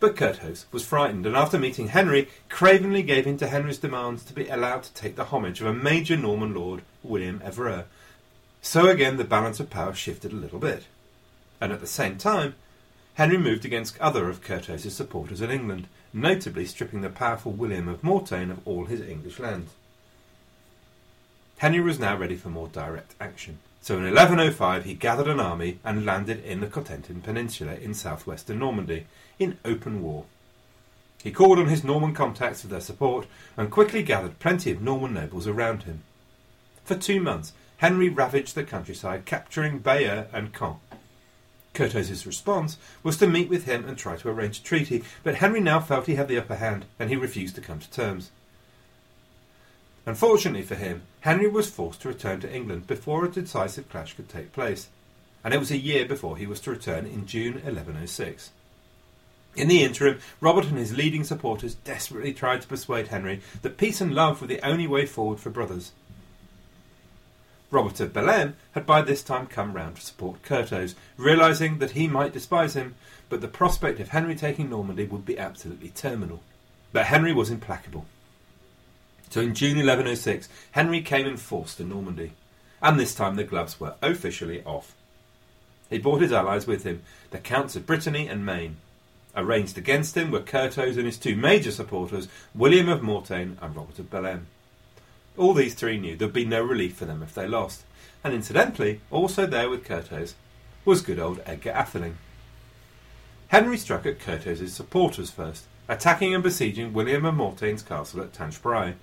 but 0.00 0.16
Curthose 0.16 0.64
was 0.72 0.84
frightened, 0.84 1.26
and 1.26 1.36
after 1.36 1.60
meeting 1.60 1.86
Henry, 1.86 2.28
cravenly 2.48 3.04
gave 3.04 3.28
in 3.28 3.36
to 3.36 3.46
Henry's 3.46 3.78
demands 3.78 4.24
to 4.24 4.32
be 4.32 4.48
allowed 4.48 4.82
to 4.82 4.94
take 4.94 5.14
the 5.14 5.26
homage 5.26 5.60
of 5.60 5.68
a 5.68 5.72
major 5.72 6.16
Norman 6.16 6.54
lord, 6.54 6.82
William 7.04 7.38
Evreux. 7.38 7.84
So 8.62 8.88
again 8.88 9.16
the 9.16 9.22
balance 9.22 9.60
of 9.60 9.70
power 9.70 9.94
shifted 9.94 10.32
a 10.32 10.34
little 10.34 10.58
bit. 10.58 10.86
And 11.60 11.72
at 11.72 11.78
the 11.78 11.86
same 11.86 12.18
time, 12.18 12.56
Henry 13.14 13.36
moved 13.36 13.64
against 13.64 13.98
other 13.98 14.28
of 14.28 14.42
Curthose's 14.42 14.96
supporters 14.96 15.42
in 15.42 15.50
England, 15.50 15.86
notably 16.12 16.64
stripping 16.64 17.02
the 17.02 17.10
powerful 17.10 17.52
William 17.52 17.86
of 17.86 18.02
Mortain 18.02 18.50
of 18.50 18.66
all 18.66 18.86
his 18.86 19.00
English 19.02 19.38
lands. 19.38 19.72
Henry 21.58 21.80
was 21.80 21.98
now 21.98 22.16
ready 22.16 22.36
for 22.36 22.48
more 22.48 22.68
direct 22.68 23.14
action. 23.20 23.58
So 23.82 23.96
in 23.96 24.04
1105 24.04 24.84
he 24.84 24.94
gathered 24.94 25.28
an 25.28 25.40
army 25.40 25.78
and 25.84 26.06
landed 26.06 26.42
in 26.44 26.60
the 26.60 26.66
Cotentin 26.66 27.22
Peninsula 27.22 27.74
in 27.74 27.94
southwestern 27.94 28.58
Normandy 28.58 29.06
in 29.38 29.58
open 29.64 30.02
war. 30.02 30.24
He 31.22 31.30
called 31.30 31.58
on 31.58 31.68
his 31.68 31.84
Norman 31.84 32.14
contacts 32.14 32.62
for 32.62 32.68
their 32.68 32.80
support 32.80 33.26
and 33.56 33.70
quickly 33.70 34.02
gathered 34.02 34.38
plenty 34.38 34.70
of 34.72 34.82
Norman 34.82 35.14
nobles 35.14 35.46
around 35.46 35.84
him. 35.84 36.02
For 36.84 36.96
two 36.96 37.20
months 37.20 37.52
Henry 37.76 38.08
ravaged 38.08 38.54
the 38.54 38.64
countryside, 38.64 39.24
capturing 39.24 39.78
Bayeux 39.78 40.26
and 40.32 40.52
Caen. 40.52 40.76
Curthose's 41.74 42.26
response 42.26 42.76
was 43.02 43.16
to 43.16 43.26
meet 43.26 43.48
with 43.48 43.64
him 43.64 43.86
and 43.88 43.96
try 43.96 44.16
to 44.16 44.28
arrange 44.28 44.58
a 44.58 44.62
treaty, 44.62 45.04
but 45.22 45.36
Henry 45.36 45.60
now 45.60 45.80
felt 45.80 46.06
he 46.06 46.16
had 46.16 46.28
the 46.28 46.38
upper 46.38 46.56
hand 46.56 46.84
and 46.98 47.08
he 47.08 47.16
refused 47.16 47.54
to 47.54 47.60
come 47.60 47.78
to 47.78 47.90
terms. 47.90 48.30
Unfortunately 50.04 50.62
for 50.62 50.74
him, 50.74 51.02
Henry 51.20 51.48
was 51.48 51.70
forced 51.70 52.02
to 52.02 52.08
return 52.08 52.40
to 52.40 52.52
England 52.52 52.86
before 52.86 53.24
a 53.24 53.30
decisive 53.30 53.88
clash 53.88 54.14
could 54.14 54.28
take 54.28 54.52
place, 54.52 54.88
and 55.44 55.54
it 55.54 55.60
was 55.60 55.70
a 55.70 55.78
year 55.78 56.04
before 56.04 56.36
he 56.36 56.46
was 56.46 56.60
to 56.60 56.70
return 56.70 57.06
in 57.06 57.26
June 57.26 57.54
1106. 57.54 58.50
In 59.54 59.68
the 59.68 59.82
interim, 59.82 60.18
Robert 60.40 60.64
and 60.66 60.78
his 60.78 60.96
leading 60.96 61.24
supporters 61.24 61.74
desperately 61.74 62.32
tried 62.32 62.62
to 62.62 62.68
persuade 62.68 63.08
Henry 63.08 63.42
that 63.60 63.76
peace 63.76 64.00
and 64.00 64.14
love 64.14 64.40
were 64.40 64.46
the 64.46 64.66
only 64.66 64.86
way 64.86 65.06
forward 65.06 65.40
for 65.40 65.50
brothers. 65.50 65.92
Robert 67.72 68.00
of 68.00 68.12
Bellême 68.12 68.52
had 68.72 68.84
by 68.84 69.00
this 69.00 69.22
time 69.22 69.46
come 69.46 69.72
round 69.72 69.96
to 69.96 70.02
support 70.02 70.42
Curthose, 70.42 70.94
realizing 71.16 71.78
that 71.78 71.92
he 71.92 72.06
might 72.06 72.34
despise 72.34 72.76
him, 72.76 72.94
but 73.30 73.40
the 73.40 73.48
prospect 73.48 73.98
of 73.98 74.10
Henry 74.10 74.34
taking 74.34 74.68
Normandy 74.68 75.06
would 75.06 75.24
be 75.24 75.38
absolutely 75.38 75.88
terminal. 75.88 76.42
But 76.92 77.06
Henry 77.06 77.32
was 77.32 77.48
implacable. 77.48 78.04
So 79.30 79.40
in 79.40 79.54
June 79.54 79.78
1106, 79.78 80.50
Henry 80.72 81.00
came 81.00 81.26
in 81.26 81.38
force 81.38 81.74
to 81.76 81.84
Normandy, 81.84 82.32
and 82.82 83.00
this 83.00 83.14
time 83.14 83.36
the 83.36 83.44
gloves 83.44 83.80
were 83.80 83.94
officially 84.02 84.62
off. 84.64 84.94
He 85.88 85.96
brought 85.96 86.20
his 86.20 86.32
allies 86.32 86.66
with 86.66 86.84
him, 86.84 87.02
the 87.30 87.38
Counts 87.38 87.74
of 87.74 87.86
Brittany 87.86 88.28
and 88.28 88.44
Maine. 88.44 88.76
Arranged 89.34 89.78
against 89.78 90.14
him 90.14 90.30
were 90.30 90.40
Curthose 90.40 90.98
and 90.98 91.06
his 91.06 91.16
two 91.16 91.36
major 91.36 91.70
supporters, 91.70 92.28
William 92.54 92.90
of 92.90 93.00
Mortain 93.00 93.56
and 93.62 93.74
Robert 93.74 93.98
of 93.98 94.10
Bellême. 94.10 94.42
All 95.36 95.54
these 95.54 95.74
three 95.74 95.98
knew 95.98 96.16
there'd 96.16 96.32
be 96.32 96.44
no 96.44 96.62
relief 96.62 96.96
for 96.96 97.06
them 97.06 97.22
if 97.22 97.34
they 97.34 97.46
lost, 97.46 97.84
and 98.22 98.34
incidentally, 98.34 99.00
also 99.10 99.46
there 99.46 99.70
with 99.70 99.84
Curthose 99.84 100.34
was 100.84 101.00
good 101.00 101.18
old 101.18 101.40
Edgar 101.46 101.72
Atheling. 101.72 102.14
Henry 103.48 103.76
struck 103.76 104.06
at 104.06 104.18
Curthose's 104.18 104.72
supporters 104.72 105.30
first, 105.30 105.64
attacking 105.88 106.34
and 106.34 106.42
besieging 106.42 106.92
William 106.92 107.24
of 107.24 107.34
Mortain's 107.34 107.82
castle 107.82 108.20
at 108.20 108.32
Tinchebrai. 108.32 108.94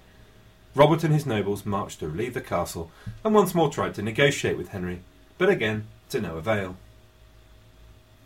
Robert 0.76 1.04
and 1.04 1.14
his 1.14 1.26
nobles 1.26 1.66
marched 1.66 2.00
to 2.00 2.08
relieve 2.08 2.34
the 2.34 2.42
castle 2.42 2.92
and 3.24 3.34
once 3.34 3.56
more 3.56 3.70
tried 3.70 3.96
to 3.96 4.02
negotiate 4.02 4.58
with 4.58 4.70
Henry, 4.70 5.02
but 5.38 5.50
again 5.50 5.88
to 6.10 6.22
no 6.22 6.38
avail. 6.38 6.78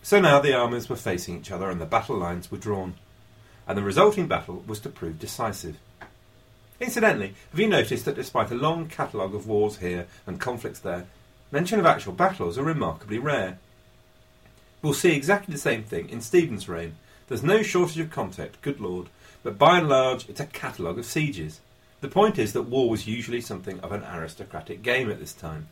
So 0.02 0.20
now 0.20 0.40
the 0.40 0.54
armies 0.54 0.90
were 0.90 0.96
facing 0.96 1.38
each 1.38 1.52
other 1.52 1.70
and 1.70 1.80
the 1.80 1.86
battle 1.86 2.18
lines 2.18 2.52
were 2.52 2.58
drawn, 2.58 2.96
and 3.68 3.78
the 3.78 3.84
resulting 3.84 4.28
battle 4.28 4.64
was 4.68 4.80
to 4.82 4.90
prove 4.90 5.20
decisive. 5.20 5.78
Incidentally, 6.84 7.34
have 7.52 7.60
you 7.62 7.70
noticed 7.70 8.04
that 8.04 8.16
despite 8.16 8.52
a 8.52 8.56
long 8.56 8.88
catalogue 8.90 9.34
of 9.34 9.48
wars 9.48 9.78
here 9.78 10.06
and 10.28 10.38
conflicts 10.38 10.80
there, 10.80 11.06
mention 11.50 11.80
of 11.80 11.86
actual 11.86 12.12
battles 12.12 12.58
are 12.58 12.64
remarkably 12.64 13.18
rare? 13.18 13.58
We'll 14.82 14.94
see 14.94 15.16
exactly 15.16 15.54
the 15.54 15.62
same 15.62 15.84
thing 15.84 16.10
in 16.10 16.20
Stephen's 16.20 16.68
reign. 16.68 16.98
There's 17.30 17.42
no 17.42 17.64
shortage 17.64 18.00
of 18.00 18.12
content, 18.12 18.62
good 18.62 18.82
lord, 18.82 19.08
but 19.44 19.58
by 19.58 19.78
and 19.78 19.88
large 19.88 20.28
it's 20.28 20.42
a 20.42 20.46
catalogue 20.46 21.00
of 21.00 21.06
sieges. 21.06 21.62
The 22.02 22.10
point 22.10 22.38
is 22.38 22.52
that 22.52 22.64
war 22.64 22.90
was 22.90 23.08
usually 23.08 23.40
something 23.40 23.80
of 23.80 23.94
an 23.94 24.04
aristocratic 24.04 24.84
game 24.84 25.10
at 25.10 25.22
this 25.22 25.32
time. 25.32 25.70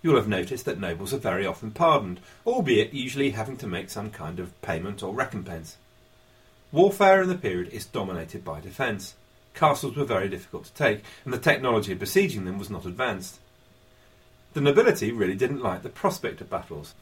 You'll 0.00 0.14
have 0.14 0.28
noticed 0.28 0.64
that 0.66 0.78
nobles 0.78 1.12
are 1.12 1.18
very 1.18 1.44
often 1.44 1.72
pardoned, 1.72 2.20
albeit 2.46 2.94
usually 2.94 3.30
having 3.30 3.56
to 3.56 3.66
make 3.66 3.90
some 3.90 4.12
kind 4.12 4.38
of 4.38 4.62
payment 4.62 5.02
or 5.02 5.12
recompense. 5.12 5.76
Warfare 6.70 7.22
in 7.22 7.28
the 7.28 7.34
period 7.34 7.70
is 7.72 7.84
dominated 7.84 8.44
by 8.44 8.60
defence. 8.60 9.16
Castles 9.56 9.96
were 9.96 10.04
very 10.04 10.28
difficult 10.28 10.66
to 10.66 10.74
take, 10.74 11.02
and 11.24 11.32
the 11.32 11.38
technology 11.38 11.92
of 11.92 11.98
besieging 11.98 12.44
them 12.44 12.58
was 12.58 12.68
not 12.68 12.84
advanced. 12.84 13.40
The 14.52 14.60
nobility 14.60 15.10
really 15.12 15.34
didn't 15.34 15.62
like 15.62 15.82
the 15.82 15.88
prospect 15.88 16.42
of 16.42 16.50
battles. 16.50 16.94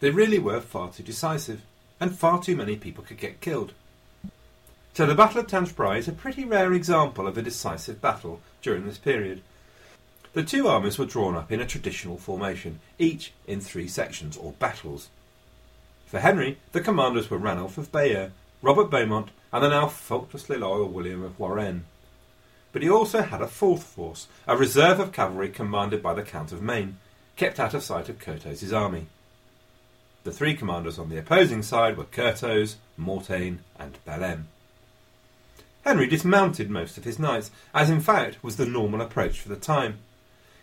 They 0.00 0.10
really 0.10 0.38
were 0.38 0.60
far 0.60 0.92
too 0.92 1.02
decisive, 1.02 1.62
and 1.98 2.14
far 2.14 2.42
too 2.42 2.54
many 2.54 2.76
people 2.76 3.02
could 3.02 3.16
get 3.16 3.40
killed. 3.40 3.72
So 4.92 5.06
the 5.06 5.14
Battle 5.14 5.40
of 5.40 5.46
Tinchebrai 5.46 5.96
is 5.96 6.06
a 6.06 6.12
pretty 6.12 6.44
rare 6.44 6.74
example 6.74 7.26
of 7.26 7.38
a 7.38 7.42
decisive 7.42 8.02
battle 8.02 8.42
during 8.60 8.84
this 8.84 8.98
period. 8.98 9.40
The 10.34 10.42
two 10.42 10.68
armies 10.68 10.98
were 10.98 11.06
drawn 11.06 11.34
up 11.34 11.50
in 11.50 11.60
a 11.60 11.66
traditional 11.66 12.18
formation, 12.18 12.80
each 12.98 13.32
in 13.46 13.62
three 13.62 13.88
sections, 13.88 14.36
or 14.36 14.52
battles. 14.52 15.08
For 16.04 16.20
Henry, 16.20 16.58
the 16.72 16.82
commanders 16.82 17.30
were 17.30 17.38
Ranulph 17.38 17.78
of 17.78 17.90
Bayeux, 17.90 18.32
Robert 18.60 18.90
Beaumont, 18.90 19.30
and 19.50 19.64
the 19.64 19.70
now 19.70 19.88
faultlessly 19.88 20.58
loyal 20.58 20.88
William 20.88 21.24
of 21.24 21.38
Warenne. 21.38 21.84
But 22.72 22.82
he 22.82 22.90
also 22.90 23.22
had 23.22 23.42
a 23.42 23.46
fourth 23.46 23.82
force, 23.82 24.28
a 24.46 24.56
reserve 24.56 24.98
of 24.98 25.12
cavalry 25.12 25.50
commanded 25.50 26.02
by 26.02 26.14
the 26.14 26.22
Count 26.22 26.52
of 26.52 26.62
Maine, 26.62 26.98
kept 27.36 27.60
out 27.60 27.74
of 27.74 27.82
sight 27.82 28.08
of 28.08 28.18
Curthose's 28.18 28.72
army. 28.72 29.06
The 30.24 30.32
three 30.32 30.54
commanders 30.54 30.98
on 30.98 31.08
the 31.08 31.18
opposing 31.18 31.62
side 31.62 31.96
were 31.96 32.04
Curthose, 32.04 32.76
Mortain, 32.96 33.58
and 33.78 33.98
Bellême. 34.06 34.44
Henry 35.84 36.06
dismounted 36.06 36.70
most 36.70 36.96
of 36.96 37.04
his 37.04 37.18
knights, 37.18 37.50
as 37.74 37.90
in 37.90 38.00
fact 38.00 38.42
was 38.42 38.56
the 38.56 38.66
normal 38.66 39.00
approach 39.00 39.40
for 39.40 39.48
the 39.48 39.56
time. 39.56 39.98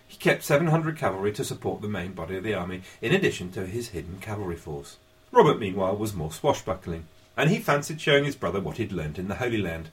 He 0.08 0.17
kept 0.17 0.43
700 0.43 0.98
cavalry 0.98 1.34
to 1.34 1.43
support 1.43 1.82
the 1.82 1.89
main 1.89 2.13
body 2.13 2.38
of 2.38 2.43
the 2.43 2.54
army, 2.54 2.84
in 3.02 3.13
addition 3.13 3.52
to 3.52 3.65
his 3.65 3.89
hidden 3.89 4.19
cavalry 4.22 4.56
force. 4.56 4.98
Robert, 5.32 5.60
meanwhile, 5.60 5.95
was 5.95 6.15
more 6.15 6.32
swashbuckling, 6.32 7.06
and 7.36 7.50
he 7.50 7.60
fancied 7.60 8.00
showing 8.00 8.24
his 8.24 8.36
brother 8.36 8.62
what 8.62 8.78
he'd 8.78 8.93
learnt 8.93 9.19
in 9.19 9.28
the 9.28 9.36
Holy 9.36 9.58
Land. 9.58 9.89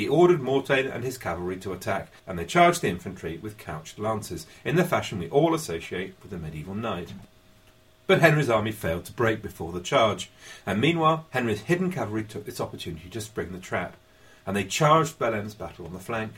He 0.00 0.08
ordered 0.08 0.40
Mortain 0.40 0.86
and 0.86 1.04
his 1.04 1.18
cavalry 1.18 1.58
to 1.58 1.74
attack, 1.74 2.10
and 2.26 2.38
they 2.38 2.46
charged 2.46 2.80
the 2.80 2.88
infantry 2.88 3.36
with 3.36 3.58
couched 3.58 3.98
lances, 3.98 4.46
in 4.64 4.76
the 4.76 4.84
fashion 4.84 5.18
we 5.18 5.28
all 5.28 5.54
associate 5.54 6.14
with 6.22 6.30
the 6.30 6.38
medieval 6.38 6.74
knight. 6.74 7.12
But 8.06 8.22
Henry's 8.22 8.48
army 8.48 8.72
failed 8.72 9.04
to 9.04 9.12
break 9.12 9.42
before 9.42 9.72
the 9.72 9.80
charge, 9.82 10.30
and 10.64 10.80
meanwhile 10.80 11.26
Henry's 11.32 11.60
hidden 11.60 11.92
cavalry 11.92 12.24
took 12.24 12.46
this 12.46 12.62
opportunity 12.62 13.10
to 13.10 13.20
spring 13.20 13.52
the 13.52 13.58
trap, 13.58 13.94
and 14.46 14.56
they 14.56 14.64
charged 14.64 15.18
Bellême's 15.18 15.52
battle 15.52 15.84
on 15.84 15.92
the 15.92 15.98
flank. 15.98 16.32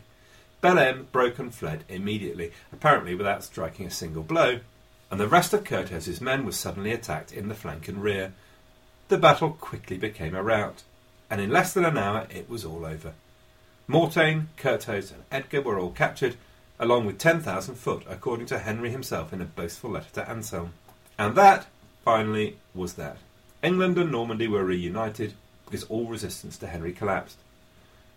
Bellême 0.61 1.13
broke 1.13 1.39
and 1.39 1.55
fled 1.55 1.85
immediately, 1.89 2.51
apparently 2.73 3.15
without 3.15 3.45
striking 3.45 3.87
a 3.87 3.93
single 3.93 4.25
blow, 4.25 4.59
and 5.09 5.21
the 5.21 5.29
rest 5.29 5.55
of 5.55 5.63
Curthose's 5.63 6.21
men 6.21 6.45
were 6.45 6.51
suddenly 6.51 6.91
attacked 6.91 7.31
in 7.31 7.47
the 7.47 7.55
flank 7.55 7.87
and 7.87 8.03
rear. 8.03 8.33
The 9.07 9.19
battle 9.19 9.51
quickly 9.51 9.99
became 9.99 10.35
a 10.35 10.43
rout, 10.43 10.83
and 11.31 11.41
in 11.41 11.51
less 11.51 11.73
than 11.73 11.85
an 11.85 11.97
hour 11.97 12.27
it 12.29 12.51
was 12.51 12.65
all 12.65 12.85
over. 12.85 13.13
Mortain, 13.93 14.49
Curthose, 14.57 15.13
and 15.13 15.23
Edgar 15.31 15.61
were 15.61 15.79
all 15.79 15.91
captured, 15.91 16.37
along 16.81 17.05
with 17.05 17.19
10,000 17.19 17.75
foot, 17.75 18.05
according 18.09 18.47
to 18.47 18.59
Henry 18.59 18.89
himself 18.89 19.35
in 19.35 19.43
a 19.43 19.45
boastful 19.45 19.91
letter 19.91 20.09
to 20.15 20.27
Anselm. 20.27 20.73
And 21.19 21.35
that, 21.35 21.67
finally, 22.03 22.57
was 22.75 22.95
that. 22.95 23.19
England 23.63 23.99
and 23.99 24.11
Normandy 24.11 24.49
were 24.49 24.65
reunited 24.65 25.35
because 25.67 25.85
all 25.85 26.07
resistance 26.07 26.57
to 26.57 26.69
Henry 26.69 26.95
collapsed. 26.95 27.37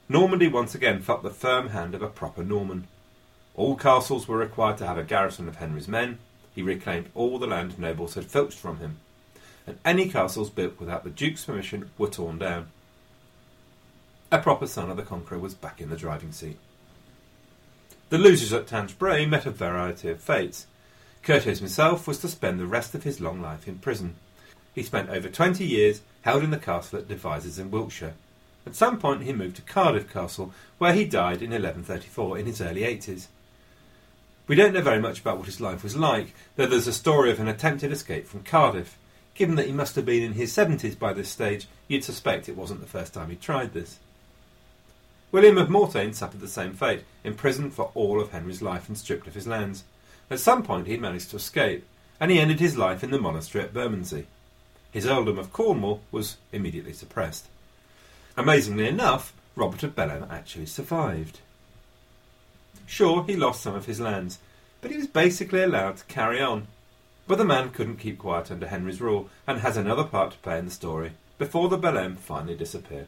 Normandy 0.07 0.47
once 0.47 0.75
again 0.75 1.01
felt 1.01 1.23
the 1.23 1.29
firm 1.29 1.67
hand 1.67 1.93
of 1.93 2.01
a 2.01 2.07
proper 2.07 2.41
Norman. 2.41 2.87
All 3.53 3.75
castles 3.75 4.29
were 4.29 4.37
required 4.37 4.77
to 4.77 4.87
have 4.87 4.97
a 4.97 5.03
garrison 5.03 5.49
of 5.49 5.57
Henry's 5.57 5.89
men. 5.89 6.19
He 6.55 6.61
reclaimed 6.61 7.09
all 7.13 7.37
the 7.37 7.47
land 7.47 7.77
nobles 7.77 8.13
had 8.13 8.27
filched 8.27 8.57
from 8.57 8.77
him. 8.77 8.99
And 9.67 9.77
any 9.83 10.07
castles 10.07 10.49
built 10.49 10.79
without 10.79 11.03
the 11.03 11.09
Duke's 11.09 11.43
permission 11.43 11.91
were 11.97 12.07
torn 12.07 12.37
down. 12.37 12.67
A 14.35 14.41
proper 14.41 14.67
son 14.67 14.89
of 14.89 14.97
the 14.97 15.03
Conqueror 15.03 15.39
was 15.39 15.53
back 15.53 15.79
in 15.79 15.89
the 15.89 15.95
driving 15.95 16.33
seat. 16.33 16.57
The 18.09 18.17
losers 18.17 18.51
at 18.51 18.67
Tinchebrai 18.67 19.25
met 19.25 19.45
a 19.45 19.49
variety 19.49 20.09
of 20.09 20.19
fates. 20.19 20.67
Curthose 21.23 21.59
himself 21.59 22.05
was 22.05 22.19
to 22.19 22.27
spend 22.27 22.59
the 22.59 22.65
rest 22.65 22.93
of 22.93 23.03
his 23.03 23.21
long 23.21 23.41
life 23.41 23.65
in 23.65 23.77
prison. 23.77 24.17
He 24.73 24.83
spent 24.83 25.09
over 25.09 25.29
twenty 25.29 25.65
years 25.65 26.01
held 26.23 26.43
in 26.43 26.51
the 26.51 26.57
castle 26.57 26.99
at 26.99 27.07
Devizes 27.07 27.57
in 27.57 27.71
Wiltshire. 27.71 28.15
At 28.65 28.75
some 28.75 28.99
point 28.99 29.23
he 29.23 29.31
moved 29.31 29.55
to 29.55 29.61
Cardiff 29.61 30.11
Castle, 30.11 30.51
where 30.79 30.91
he 30.91 31.05
died 31.05 31.41
in 31.41 31.51
1134 31.51 32.37
in 32.37 32.45
his 32.45 32.59
early 32.59 32.81
80s. 32.81 33.27
We 34.47 34.57
don't 34.57 34.73
know 34.73 34.81
very 34.81 34.99
much 34.99 35.21
about 35.21 35.37
what 35.37 35.45
his 35.45 35.61
life 35.61 35.81
was 35.81 35.95
like, 35.95 36.35
though 36.57 36.65
there's 36.65 36.87
a 36.87 36.93
story 36.93 37.31
of 37.31 37.39
an 37.39 37.47
attempted 37.47 37.93
escape 37.93 38.27
from 38.27 38.43
Cardiff. 38.43 38.97
Given 39.33 39.55
that 39.55 39.67
he 39.67 39.71
must 39.71 39.95
have 39.95 40.05
been 40.05 40.23
in 40.23 40.33
his 40.33 40.51
70s 40.51 40.99
by 40.99 41.13
this 41.13 41.29
stage, 41.29 41.67
you'd 41.87 42.03
suspect 42.03 42.49
it 42.49 42.57
wasn't 42.57 42.81
the 42.81 42.85
first 42.85 43.13
time 43.13 43.29
he 43.29 43.37
tried 43.37 43.73
this. 43.73 43.99
William 45.35 45.57
of 45.57 45.69
Mortain 45.69 46.13
suffered 46.13 46.39
the 46.39 46.47
same 46.47 46.71
fate, 46.71 47.03
imprisoned 47.25 47.73
for 47.73 47.91
all 47.93 48.21
of 48.21 48.31
Henry's 48.31 48.61
life 48.61 48.87
and 48.87 48.97
stripped 48.97 49.27
of 49.27 49.33
his 49.33 49.45
lands. 49.45 49.83
At 50.31 50.39
some 50.39 50.63
point 50.63 50.87
he 50.87 50.95
managed 50.95 51.29
to 51.31 51.35
escape, 51.35 51.85
and 52.21 52.31
he 52.31 52.39
ended 52.39 52.61
his 52.61 52.77
life 52.77 53.03
in 53.03 53.11
the 53.11 53.19
monastery 53.19 53.61
at 53.61 53.73
Bermondsey. 53.73 54.27
His 54.91 55.05
earldom 55.05 55.37
of 55.37 55.51
Cornwall 55.51 55.99
was 56.09 56.37
immediately 56.53 56.93
suppressed. 56.93 57.47
Amazingly 58.37 58.87
enough, 58.87 59.33
Robert 59.57 59.83
of 59.83 59.93
Bellême 59.93 60.31
actually 60.31 60.67
survived. 60.67 61.41
Sure, 62.85 63.25
he 63.25 63.35
lost 63.35 63.61
some 63.61 63.75
of 63.75 63.87
his 63.87 63.99
lands, 63.99 64.39
but 64.79 64.89
he 64.89 64.95
was 64.95 65.07
basically 65.07 65.61
allowed 65.61 65.97
to 65.97 66.05
carry 66.05 66.41
on. 66.41 66.67
But 67.27 67.39
the 67.39 67.43
man 67.43 67.71
couldn't 67.71 67.97
keep 67.97 68.19
quiet 68.19 68.51
under 68.51 68.67
Henry's 68.67 69.01
rule, 69.01 69.29
and 69.45 69.59
has 69.59 69.75
another 69.75 70.05
part 70.05 70.31
to 70.31 70.37
play 70.37 70.57
in 70.57 70.63
the 70.63 70.71
story, 70.71 71.11
before 71.37 71.67
the 71.67 71.77
Bellême 71.77 72.17
finally 72.17 72.55
disappear. 72.55 73.07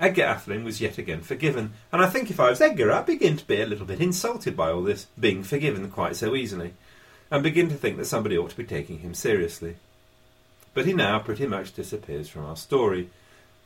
Edgar 0.00 0.22
Atheling 0.22 0.64
was 0.64 0.80
yet 0.80 0.96
again 0.96 1.22
forgiven, 1.22 1.72
and 1.90 2.00
I 2.00 2.08
think 2.08 2.30
if 2.30 2.38
I 2.38 2.50
was 2.50 2.60
Edgar, 2.60 2.92
I'd 2.92 3.06
begin 3.06 3.36
to 3.36 3.46
be 3.46 3.60
a 3.60 3.66
little 3.66 3.86
bit 3.86 4.00
insulted 4.00 4.56
by 4.56 4.70
all 4.70 4.82
this, 4.82 5.06
being 5.18 5.42
forgiven 5.42 5.90
quite 5.90 6.14
so 6.14 6.36
easily, 6.36 6.74
and 7.30 7.42
begin 7.42 7.68
to 7.68 7.74
think 7.74 7.96
that 7.96 8.04
somebody 8.04 8.38
ought 8.38 8.50
to 8.50 8.56
be 8.56 8.64
taking 8.64 9.00
him 9.00 9.12
seriously. 9.12 9.76
But 10.72 10.86
he 10.86 10.92
now 10.92 11.18
pretty 11.18 11.46
much 11.46 11.74
disappears 11.74 12.28
from 12.28 12.44
our 12.44 12.56
story, 12.56 13.10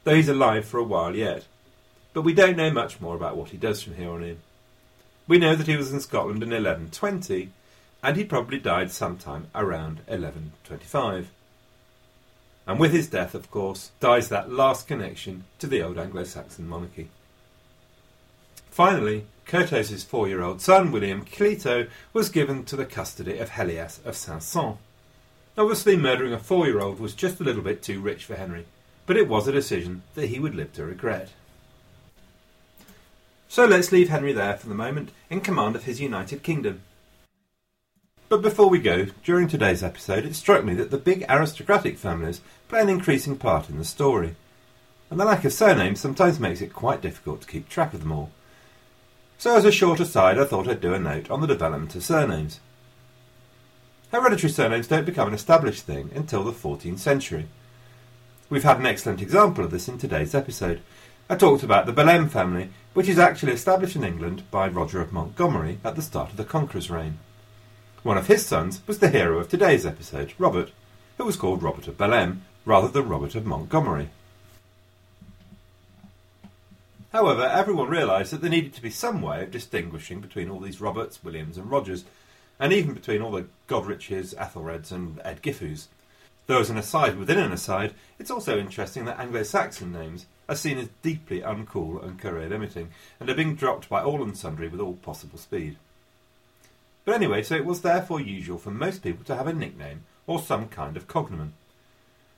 though 0.05 0.15
he's 0.15 0.29
alive 0.29 0.65
for 0.65 0.79
a 0.79 0.85
while 0.85 1.15
yet. 1.15 1.45
But 2.15 2.23
we 2.23 2.33
don't 2.33 2.57
know 2.57 2.71
much 2.71 3.01
more 3.01 3.15
about 3.15 3.37
what 3.37 3.51
he 3.51 3.59
does 3.59 3.83
from 3.83 3.97
here 3.97 4.11
on 4.11 4.23
in. 4.23 4.39
We 5.29 5.39
know 5.39 5.55
that 5.55 5.67
he 5.67 5.77
was 5.77 5.93
in 5.93 6.01
Scotland 6.01 6.43
in 6.43 6.49
1120, 6.49 7.51
and 8.03 8.17
he 8.17 8.25
probably 8.25 8.59
died 8.59 8.91
sometime 8.91 9.49
around 9.55 9.99
1125. 10.07 11.31
And 12.67 12.79
with 12.79 12.93
his 12.93 13.09
death, 13.09 13.35
of 13.35 13.51
course, 13.51 13.91
dies 13.99 14.29
that 14.29 14.53
last 14.53 14.87
connection 14.87 15.45
to 15.59 15.67
the 15.67 15.83
old 15.83 15.99
Anglo 15.99 16.25
Saxon 16.25 16.69
monarchy. 16.69 17.09
Finally, 18.71 19.27
Curthose's 19.45 20.05
four 20.05 20.29
year 20.29 20.43
old 20.43 20.61
son, 20.61 20.93
William 20.93 21.25
Clito, 21.25 21.89
was 22.13 22.29
given 22.29 22.65
to 22.65 22.77
the 22.77 22.87
custody 22.87 23.39
of 23.39 23.51
Helias 23.51 24.05
of 24.07 24.17
Saint-Saëns. 24.17 24.79
Obviously, 25.59 25.97
murdering 25.97 26.33
a 26.33 26.39
four 26.39 26.67
year 26.67 26.81
old 26.81 26.99
was 26.99 27.15
just 27.15 27.41
a 27.41 27.45
little 27.45 27.63
bit 27.63 27.83
too 27.83 28.01
rich 28.01 28.25
for 28.25 28.37
Henry, 28.37 28.65
but 29.05 29.17
it 29.17 29.29
was 29.29 29.47
a 29.47 29.53
decision 29.53 30.03
that 30.15 30.29
he 30.29 30.39
would 30.39 30.55
live 30.55 30.73
to 30.73 30.85
regret. 30.85 31.31
So 33.49 33.67
let's 33.67 33.93
leave 33.93 34.09
Henry 34.09 34.33
there 34.33 34.57
for 34.57 34.69
the 34.69 34.75
moment, 34.75 35.11
in 35.29 35.43
command 35.43 35.77
of 35.77 35.85
his 35.85 36.01
United 36.01 36.43
Kingdom. 36.43 36.81
But 38.33 38.41
before 38.41 38.71
we 38.71 38.79
go, 38.79 39.09
during 39.25 39.47
today's 39.47 39.83
episode, 39.83 40.25
it 40.25 40.35
struck 40.35 40.65
me 40.65 40.73
that 40.77 40.91
the 40.91 40.97
big 40.97 41.23
aristocratic 41.29 41.99
families 41.99 42.41
play 42.67 42.81
an 42.81 42.89
increasing 42.89 43.37
part 43.37 43.69
in 43.69 43.77
the 43.77 43.85
story, 43.85 44.37
and 45.11 45.21
the 45.21 45.27
lack 45.27 45.45
of 45.45 45.53
surnames 45.53 46.01
sometimes 46.01 46.41
makes 46.41 46.63
it 46.63 46.73
quite 46.73 47.03
difficult 47.03 47.43
to 47.43 47.47
keep 47.47 47.69
track 47.69 47.93
of 47.93 48.01
them 48.01 48.11
all. 48.11 48.31
So, 49.37 49.55
as 49.55 49.67
a 49.67 49.71
short 49.71 50.01
aside, 50.01 50.39
I 50.39 50.47
thought 50.47 50.67
I'd 50.67 50.81
do 50.81 50.95
a 50.95 50.99
note 50.99 51.31
on 51.31 51.43
the 51.43 51.47
development 51.47 51.95
of 51.95 52.03
surnames. 52.05 52.59
Hereditary 54.11 54.51
surnames 54.51 54.89
don't 54.89 55.05
become 55.05 55.29
an 55.29 55.35
established 55.35 55.83
thing 55.83 56.11
until 56.15 56.43
the 56.43 56.53
14th 56.53 57.01
century. 57.01 57.49
We've 58.49 58.65
had 58.65 58.79
an 58.79 58.87
excellent 58.87 59.21
example 59.21 59.63
of 59.63 59.71
this 59.71 59.89
in 59.89 59.99
today's 59.99 60.35
episode. 60.35 60.81
I 61.29 61.37
talked 61.37 61.65
about 61.65 61.85
the 61.85 61.93
Bellême 61.93 62.31
family, 62.31 62.71
which 62.95 63.11
is 63.11 63.19
actually 63.19 63.53
established 63.53 63.95
in 63.95 64.05
England 64.05 64.51
by 64.51 64.69
Roger 64.69 65.03
of 65.03 65.13
Montgomery 65.13 65.81
at 65.85 65.97
the 65.97 66.01
start 66.01 66.31
of 66.31 66.39
the 66.39 66.47
Conqueror's 66.47 66.89
reign. 66.89 67.19
One 68.03 68.19
of 68.19 68.27
his 68.27 68.45
sons 68.45 68.83
was 68.89 68.99
the 68.99 69.11
hero 69.11 69.39
of 69.39 69.49
today's 69.49 69.87
episode, 69.87 70.35
Robert, 70.37 70.73
who 71.19 71.25
was 71.25 71.37
called 71.37 71.63
Robert 71.63 71.87
of 71.87 71.97
Bellême 71.97 72.39
rather 72.65 72.89
than 72.89 73.09
Robert 73.09 73.37
of 73.37 73.47
Montgomery. 73.47 74.11
However, 77.13 77.45
everyone 77.45 77.89
realised 77.89 78.33
that 78.33 78.41
there 78.41 78.51
needed 78.51 78.75
to 78.75 78.83
be 78.83 78.91
some 78.91 79.23
way 79.23 79.45
of 79.45 79.53
distinguishing 79.53 80.21
between 80.21 80.51
all 80.51 80.59
these 80.59 80.81
Roberts, 80.81 81.23
Williams, 81.23 81.57
and 81.57 81.71
Rogers, 81.71 82.05
and 82.59 82.73
even 82.73 82.93
between 82.93 83.23
all 83.23 83.31
the 83.31 83.47
Godriches, 83.69 84.35
Ethelreds, 84.35 84.91
and 84.91 85.21
Ed 85.25 85.41
Giffus. 85.41 85.87
Though 86.49 86.59
as 86.59 86.71
an 86.71 86.79
aside 86.79 87.17
within 87.17 87.39
an 87.39 87.53
aside, 87.53 87.95
it's 88.19 88.33
also 88.33 88.59
interesting 88.59 89.05
that 89.05 89.21
Anglo-Saxon 89.21 89.93
names 89.93 90.27
are 90.49 90.57
seen 90.57 90.77
as 90.77 90.89
deeply 91.03 91.41
uncool 91.41 92.03
and 92.03 92.19
career 92.19 92.49
limiting, 92.49 92.91
and 93.21 93.31
are 93.31 93.35
being 93.35 93.55
dropped 93.55 93.89
by 93.89 94.03
all 94.03 94.25
and 94.25 94.37
sundry 94.37 94.67
with 94.67 94.81
all 94.81 94.95
possible 94.95 95.39
speed. 95.39 95.77
But 97.05 97.15
anyway, 97.15 97.43
so 97.43 97.57
it 97.57 97.65
was 97.65 97.81
therefore 97.81 98.21
usual 98.21 98.59
for 98.59 98.71
most 98.71 99.03
people 99.03 99.25
to 99.25 99.37
have 99.37 99.47
a 99.47 99.53
nickname 99.53 100.05
or 100.27 100.39
some 100.39 100.69
kind 100.69 100.97
of 100.97 101.09
cognomen. 101.09 101.53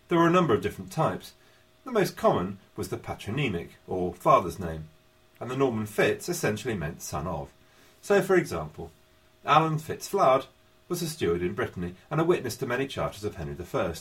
There 0.08 0.18
were 0.18 0.26
a 0.26 0.32
number 0.32 0.54
of 0.54 0.62
different 0.62 0.90
types. 0.90 1.32
The 1.84 1.92
most 1.92 2.16
common 2.16 2.58
was 2.76 2.88
the 2.88 2.96
patronymic, 2.96 3.72
or 3.86 4.14
father's 4.14 4.58
name, 4.58 4.88
and 5.38 5.50
the 5.50 5.56
Norman 5.56 5.86
Fitz 5.86 6.28
essentially 6.28 6.74
meant 6.74 7.02
son 7.02 7.26
of. 7.26 7.50
So, 8.00 8.22
for 8.22 8.36
example, 8.36 8.90
Alan 9.44 9.78
Fitzflard 9.78 10.46
was 10.88 11.02
a 11.02 11.08
steward 11.08 11.42
in 11.42 11.54
Brittany 11.54 11.94
and 12.10 12.20
a 12.20 12.24
witness 12.24 12.56
to 12.56 12.66
many 12.66 12.86
charters 12.86 13.24
of 13.24 13.36
Henry 13.36 13.56
I. 13.74 13.94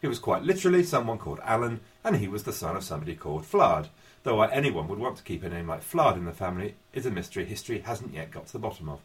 He 0.00 0.08
was 0.08 0.18
quite 0.18 0.42
literally 0.42 0.84
someone 0.84 1.18
called 1.18 1.40
Alan, 1.44 1.80
and 2.04 2.16
he 2.16 2.28
was 2.28 2.44
the 2.44 2.52
son 2.52 2.76
of 2.76 2.84
somebody 2.84 3.14
called 3.14 3.46
Flard, 3.46 3.88
though 4.22 4.36
why 4.36 4.50
anyone 4.50 4.88
would 4.88 4.98
want 4.98 5.16
to 5.18 5.24
keep 5.24 5.42
a 5.42 5.48
name 5.48 5.68
like 5.68 5.82
Flard 5.82 6.16
in 6.16 6.24
the 6.24 6.32
family 6.32 6.74
is 6.92 7.06
a 7.06 7.10
mystery 7.10 7.44
history 7.44 7.80
hasn't 7.80 8.14
yet 8.14 8.30
got 8.30 8.46
to 8.46 8.52
the 8.52 8.58
bottom 8.58 8.88
of. 8.88 9.00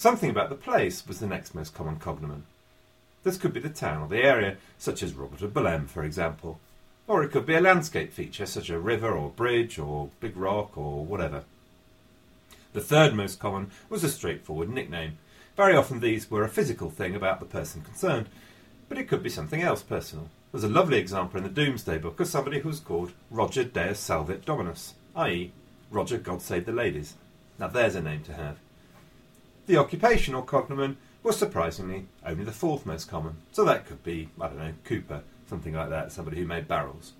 Something 0.00 0.30
about 0.30 0.48
the 0.48 0.54
place 0.54 1.06
was 1.06 1.20
the 1.20 1.26
next 1.26 1.54
most 1.54 1.74
common 1.74 1.96
cognomen. 1.96 2.44
This 3.22 3.36
could 3.36 3.52
be 3.52 3.60
the 3.60 3.68
town 3.68 4.00
or 4.00 4.08
the 4.08 4.24
area, 4.24 4.56
such 4.78 5.02
as 5.02 5.12
Robert 5.12 5.42
of 5.42 5.52
Bellême, 5.52 5.90
for 5.90 6.02
example. 6.02 6.58
Or 7.06 7.22
it 7.22 7.30
could 7.30 7.44
be 7.44 7.54
a 7.54 7.60
landscape 7.60 8.10
feature, 8.10 8.46
such 8.46 8.70
as 8.70 8.76
a 8.76 8.78
river 8.78 9.12
or 9.12 9.28
bridge 9.28 9.78
or 9.78 10.08
big 10.18 10.38
rock 10.38 10.78
or 10.78 11.04
whatever. 11.04 11.44
The 12.72 12.80
third 12.80 13.12
most 13.12 13.40
common 13.40 13.72
was 13.90 14.02
a 14.02 14.08
straightforward 14.08 14.70
nickname. 14.70 15.18
Very 15.54 15.76
often 15.76 16.00
these 16.00 16.30
were 16.30 16.44
a 16.44 16.48
physical 16.48 16.88
thing 16.88 17.14
about 17.14 17.38
the 17.38 17.44
person 17.44 17.82
concerned, 17.82 18.30
but 18.88 18.96
it 18.96 19.06
could 19.06 19.22
be 19.22 19.28
something 19.28 19.60
else 19.60 19.82
personal. 19.82 20.30
There's 20.50 20.64
a 20.64 20.68
lovely 20.70 20.96
example 20.96 21.36
in 21.36 21.44
the 21.44 21.50
Domesday 21.50 21.98
Book 21.98 22.18
of 22.20 22.26
somebody 22.26 22.60
who 22.60 22.70
was 22.70 22.80
called 22.80 23.12
Roger 23.30 23.64
Deus 23.64 24.00
Salvit 24.00 24.46
Dominus, 24.46 24.94
i.e., 25.14 25.52
Roger 25.90 26.16
God 26.16 26.40
Save 26.40 26.64
the 26.64 26.72
Ladies. 26.72 27.16
Now 27.58 27.66
there's 27.66 27.96
a 27.96 28.00
name 28.00 28.22
to 28.22 28.32
have. 28.32 28.56
The 29.70 29.76
occupational 29.76 30.42
cognomen 30.42 30.96
was 31.22 31.38
surprisingly 31.38 32.06
only 32.26 32.42
the 32.42 32.50
fourth 32.50 32.84
most 32.84 33.08
common, 33.08 33.36
so 33.52 33.64
that 33.64 33.86
could 33.86 34.02
be, 34.02 34.28
I 34.40 34.48
don't 34.48 34.58
know, 34.58 34.72
Cooper, 34.82 35.22
something 35.48 35.74
like 35.74 35.90
that, 35.90 36.10
somebody 36.10 36.38
who 36.38 36.44
made 36.44 36.66
barrels. 36.66 37.12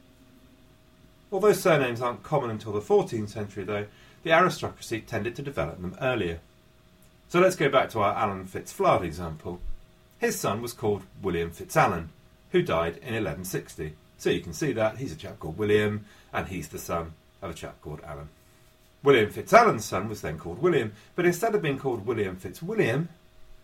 Although 1.31 1.53
surnames 1.53 2.03
aren't 2.03 2.25
common 2.25 2.51
until 2.51 2.73
the 2.73 2.81
14th 2.81 3.29
century, 3.29 3.63
though, 3.63 3.87
the 4.25 4.33
aristocracy 4.33 5.01
tended 5.01 5.37
to 5.37 5.43
develop 5.43 5.81
them 5.81 5.97
earlier. 6.01 6.41
So 7.29 7.39
let's 7.39 7.55
go 7.55 7.69
back 7.69 7.89
to 7.91 8.01
our 8.01 8.17
Alan 8.17 8.49
Fitzflard 8.49 9.03
example. 9.03 9.61
His 10.19 10.37
son 10.37 10.61
was 10.61 10.73
called 10.73 11.05
William 11.23 11.53
Fitzalan, 11.53 12.09
who 12.51 12.63
died 12.63 12.97
in 12.97 13.15
1160. 13.15 13.95
So 14.19 14.29
you 14.29 14.41
can 14.41 14.55
see 14.55 14.73
that 14.73 14.99
he's 14.99 15.13
a 15.13 15.17
chap 15.17 15.39
called 15.39 15.57
William, 15.57 16.05
and 16.33 16.49
he's 16.49 16.67
the 16.67 16.81
son 16.81 17.13
of 17.43 17.53
a 17.53 17.55
chap 17.55 17.81
called 17.81 18.01
Alan. 18.05 18.29
William 19.03 19.31
Fitzalan's 19.31 19.85
son 19.85 20.09
was 20.09 20.21
then 20.21 20.39
called 20.39 20.61
William, 20.61 20.93
but 21.15 21.25
instead 21.25 21.55
of 21.55 21.63
being 21.63 21.79
called 21.79 22.07
William 22.07 22.37
Fitzwilliam, 22.37 23.09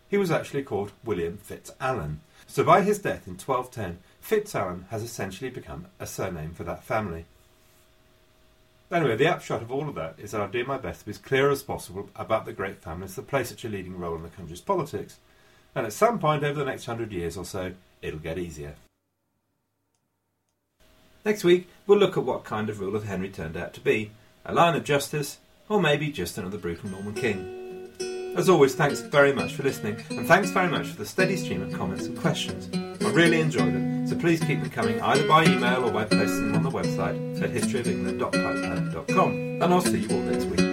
he 0.09 0.17
was 0.17 0.31
actually 0.31 0.63
called 0.63 0.93
William 1.05 1.39
Fitzalan. 1.39 2.17
So 2.47 2.65
by 2.65 2.83
his 2.83 2.99
death 2.99 3.27
in 3.27 3.35
1210, 3.35 3.99
Fitzalan 4.23 4.89
has 4.89 5.03
essentially 5.03 5.51
become 5.51 5.87
a 6.01 6.07
surname 6.07 6.55
for 6.55 6.65
that 6.65 6.85
family. 6.85 7.27
Anyway, 8.91 9.17
the 9.17 9.27
upshot 9.27 9.63
of 9.63 9.73
all 9.73 9.89
of 9.89 9.97
that 9.97 10.15
is 10.17 10.31
that 10.31 10.41
I'll 10.41 10.49
do 10.49 10.65
my 10.65 10.79
best 10.79 11.01
to 11.01 11.07
be 11.07 11.11
as 11.11 11.19
clear 11.19 11.51
as 11.51 11.63
possible 11.63 12.09
about 12.15 12.47
the 12.47 12.53
great 12.53 12.81
families 12.81 13.17
that 13.17 13.27
play 13.27 13.43
such 13.43 13.65
a 13.65 13.69
leading 13.69 13.99
role 13.99 14.15
in 14.15 14.23
the 14.23 14.29
country's 14.29 14.61
politics. 14.61 15.19
And 15.75 15.85
at 15.85 15.93
some 15.93 16.21
point 16.21 16.45
over 16.45 16.59
the 16.59 16.65
next 16.65 16.87
hundred 16.87 17.13
years 17.13 17.37
or 17.37 17.45
so, 17.45 17.73
it'll 18.01 18.21
get 18.21 18.39
easier. 18.39 18.77
Next 21.25 21.43
week, 21.43 21.69
we'll 21.87 21.99
look 21.99 22.17
at 22.17 22.23
what 22.23 22.45
kind 22.45 22.71
of 22.71 22.79
ruler 22.79 23.01
Henry 23.01 23.29
turned 23.29 23.57
out 23.57 23.75
to 23.75 23.81
be 23.81 24.13
a 24.47 24.55
Lion 24.55 24.77
of 24.77 24.85
Justice, 24.85 25.39
or 25.69 25.81
maybe 25.81 26.11
just 26.11 26.39
another 26.39 26.59
brutal 26.59 26.89
Norman 26.91 27.15
king. 27.15 27.91
As 28.37 28.49
always, 28.49 28.75
thanks 28.75 29.01
very 29.01 29.33
much 29.33 29.55
for 29.55 29.63
listening, 29.63 29.97
and 30.11 30.27
thanks 30.27 30.51
very 30.51 30.69
much 30.69 30.87
for 30.89 30.97
the 30.97 31.07
steady 31.07 31.37
stream 31.37 31.63
of 31.63 31.73
comments 31.73 32.07
and 32.07 32.17
questions. 32.19 32.69
I 33.03 33.11
really 33.11 33.41
enjoy 33.41 33.61
them, 33.61 34.07
so 34.07 34.17
please 34.17 34.41
keep 34.41 34.61
them 34.61 34.71
coming 34.71 35.01
either 35.01 35.27
by 35.27 35.45
email 35.45 35.85
or 35.85 35.91
by 35.91 36.05
posting 36.05 36.53
them 36.53 36.57
on 36.57 36.63
the 36.63 36.71
website 36.71 37.43
at 37.43 37.51
historyofengland.typepad.com. 37.51 39.31
And 39.31 39.65
I'll 39.65 39.81
see 39.81 39.99
you 39.99 40.09
all 40.11 40.23
next 40.23 40.45
week. 40.45 40.66